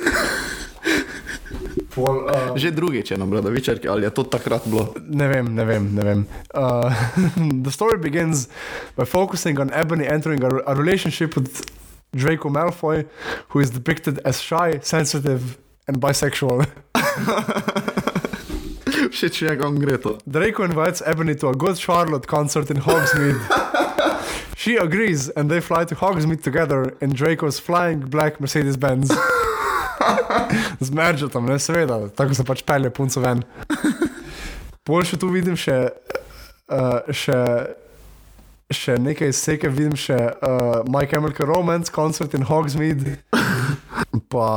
[1.94, 4.90] Pol, uh, Že drugič je na Bradavičarki, ali je to takrat bilo?
[4.98, 6.20] ne vem, ne vem, ne vem.
[6.50, 6.90] Uh,
[7.64, 8.48] the story begins
[8.98, 11.62] by focusing on Ebony entering a, a relationship with
[12.14, 13.06] Draco Malfoy,
[13.48, 16.66] who is depicted as shy, sensitive, and bisexual.
[19.14, 20.18] Všeč mi je, kam gre to.
[20.26, 23.38] Draco invites Ebony to a Good Charlotte concert in Hogsmeade.
[24.56, 29.08] she agrees, and they fly to Hogsmeade together in Draco's flying black Mercedes Benz.
[30.80, 33.42] Z Mergetom, ne seveda, tako se pač pelje punco ven.
[34.84, 35.78] Pol še tu vidim še,
[36.68, 37.38] uh, še,
[38.72, 43.18] še nekaj seke, vidim še uh, My Chemical Romance, koncert in Hogsmeade,
[44.32, 44.48] pa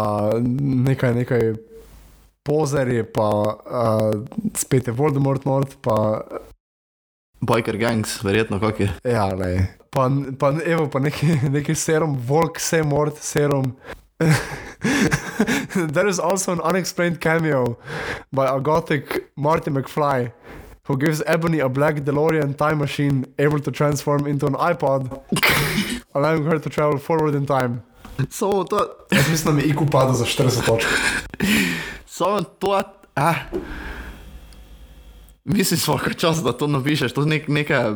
[0.42, 1.44] nekaj, nekaj
[2.48, 4.14] pozerji, pa uh,
[4.56, 5.98] spet je Voldemort Nord, pa
[7.38, 8.90] Biker gangs, verjetno kak je.
[9.06, 9.68] ja, ne.
[9.92, 11.28] Pa, pa, evo, pa neki,
[11.58, 13.76] neki serum, Volk, Semort, serum.
[15.94, 17.78] there is also an unexplained cameo
[18.34, 20.32] by a gothic Marty McFly
[20.88, 25.22] who gives Ebony a black DeLorean time machine able to transform into an iPod,
[26.16, 27.84] allowing her to travel forward in time.
[28.30, 30.88] Samo to, Jaz mislim, da mi IQ pada za 40 točk.
[32.06, 32.82] samo to,
[33.16, 33.34] eh.
[35.46, 37.94] Mislim, svaka čas, da to napišeš, to je nek, nekaj,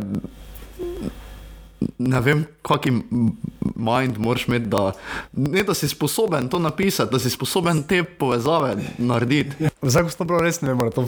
[1.97, 3.01] ne vem, kakšen
[3.75, 4.91] mind moraš imeti, da,
[5.34, 9.69] ne, da si sposoben to napisati, da si sposoben te povezave narediti.
[9.89, 11.05] Sem to prav res ne vem, ali to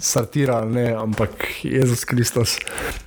[0.00, 2.58] satira ali ne, ampak Jezus Kristus.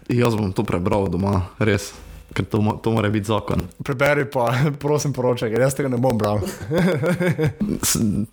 [0.10, 1.92] Jaz bom to prebral doma, res,
[2.34, 3.66] ker to, to mora biti zakon.
[3.84, 4.52] Preberi pa,
[4.84, 6.44] prosim, poročaj, jaz tega ne bom bral.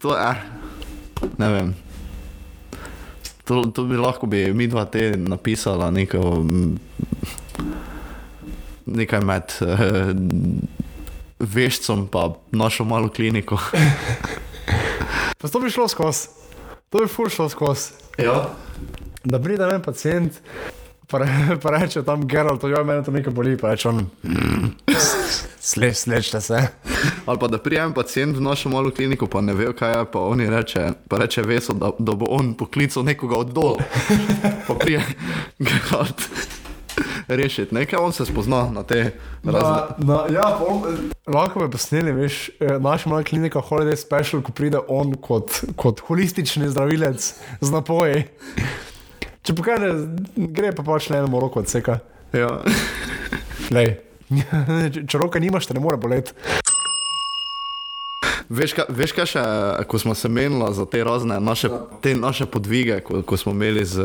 [0.01, 0.37] To je, eh,
[1.39, 1.75] ne vem.
[3.45, 6.77] To, to bi lahko bi mi dva te napisala neko, mm,
[8.87, 10.15] nekaj med eh,
[11.39, 13.59] veščom pa našo malo kliniko.
[15.45, 16.31] Pa to bi šlo skozi,
[16.89, 17.91] to bi fur šlo skozi.
[18.17, 18.47] Ja.
[19.25, 20.39] Da pride en pacient,
[21.07, 21.29] pa, re,
[21.63, 24.07] pa reče tam Geralt, jo meni to nekaj boli, pa reče on.
[25.61, 26.63] Sleč, slečte se.
[27.27, 30.25] Ali pa da prijem pacijent v našo malo kliniko, pa ne ve, kaj je, pa
[30.33, 33.77] oni reče, pa reče Veso, da, da bo on poklical nekoga od dol.
[34.67, 35.05] Pa prije
[35.69, 36.29] Geralt
[37.41, 39.13] rešiti nekaj, on se spozna na te
[39.45, 39.61] razne.
[39.61, 44.53] Na, na, ja, on, lahko bi posneli, veš, eh, naša mala klinika Holiday Special, ko
[44.53, 48.25] pride on kot, kot holistični zdravilec z napoji.
[49.45, 49.93] Če pokaže,
[50.37, 51.99] gre pa pač le eno roko odseka.
[52.33, 52.63] Ja.
[53.75, 53.99] Lej.
[55.09, 56.33] Če- roka nimaš, te ne more boleti.
[58.49, 59.43] Veš, kaj, veš kaj še,
[59.89, 61.71] ko smo se menili za te razne naše,
[62.05, 64.05] te naše podvige, ko, ko smo imeli z,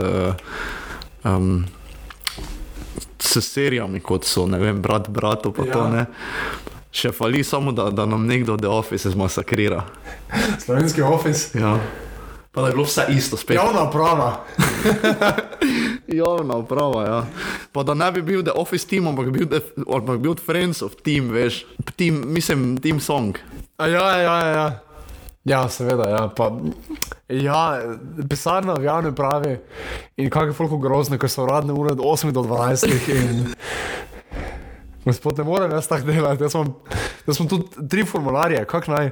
[1.27, 1.65] um,
[3.37, 5.73] s serijami, kot so, ne vem, brat, bratu, pa ja.
[5.73, 6.05] to ne.
[6.91, 9.83] Še fali samo, da, da nam nekdo The Office zmasakrira.
[10.65, 11.59] Slovenski office.
[11.59, 11.77] Ja.
[12.51, 13.55] Pa da je bilo vse isto spet.
[13.55, 14.45] Javna uprava.
[16.21, 17.25] Javna uprava, ja.
[17.71, 20.35] Pa da ne bi bil The Office team, ampak bi bil, the, ampak bi bil
[20.35, 21.61] Friends of Team, veš.
[21.95, 23.37] Team, mislim, Team Song.
[23.77, 24.47] A ja, ja, ja.
[24.49, 24.88] ja.
[25.49, 26.09] Ja, seveda.
[26.09, 26.51] Ja, pa,
[27.29, 27.81] ja,
[28.29, 29.57] pisarna v javni pravi
[30.17, 32.85] in kako je fulko grozno, ker so uradne ure od 8 do 12.
[33.15, 33.47] In...
[35.05, 36.75] Gospod, ne morem jaz tako delati, jaz imam,
[37.27, 39.11] jaz imam tudi tri formularje, kako naj.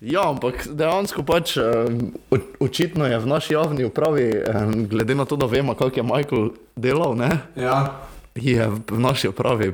[0.00, 2.12] Ja, ampak dejansko pač um,
[2.60, 6.50] očitno je v naši javni upravi, um, glede na to, da vemo, kako je Michael
[6.76, 7.96] delal, ne, Ja.
[8.34, 9.72] je v naši upravi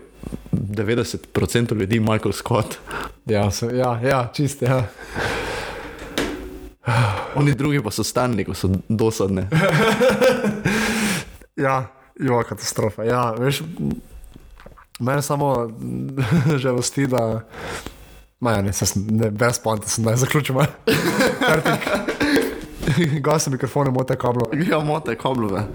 [0.52, 2.78] 90% ljudi Michael Scott.
[3.26, 4.66] Ja, se, ja, ja čiste.
[4.66, 4.86] Ja.
[7.34, 9.48] Oni drugi pa so stani, ko so dosadne.
[11.56, 13.04] Ja, jo, katastrofa.
[13.04, 13.62] Ja, veš,
[15.00, 15.68] mene samo
[16.62, 17.42] žalosti, da.
[18.40, 20.56] Maja, ne, se sem, ne, brez ponta sem, naj zaključim.
[23.20, 24.48] Gasim mikrofone, mote kablo.
[24.70, 25.66] Ja, mote kablove.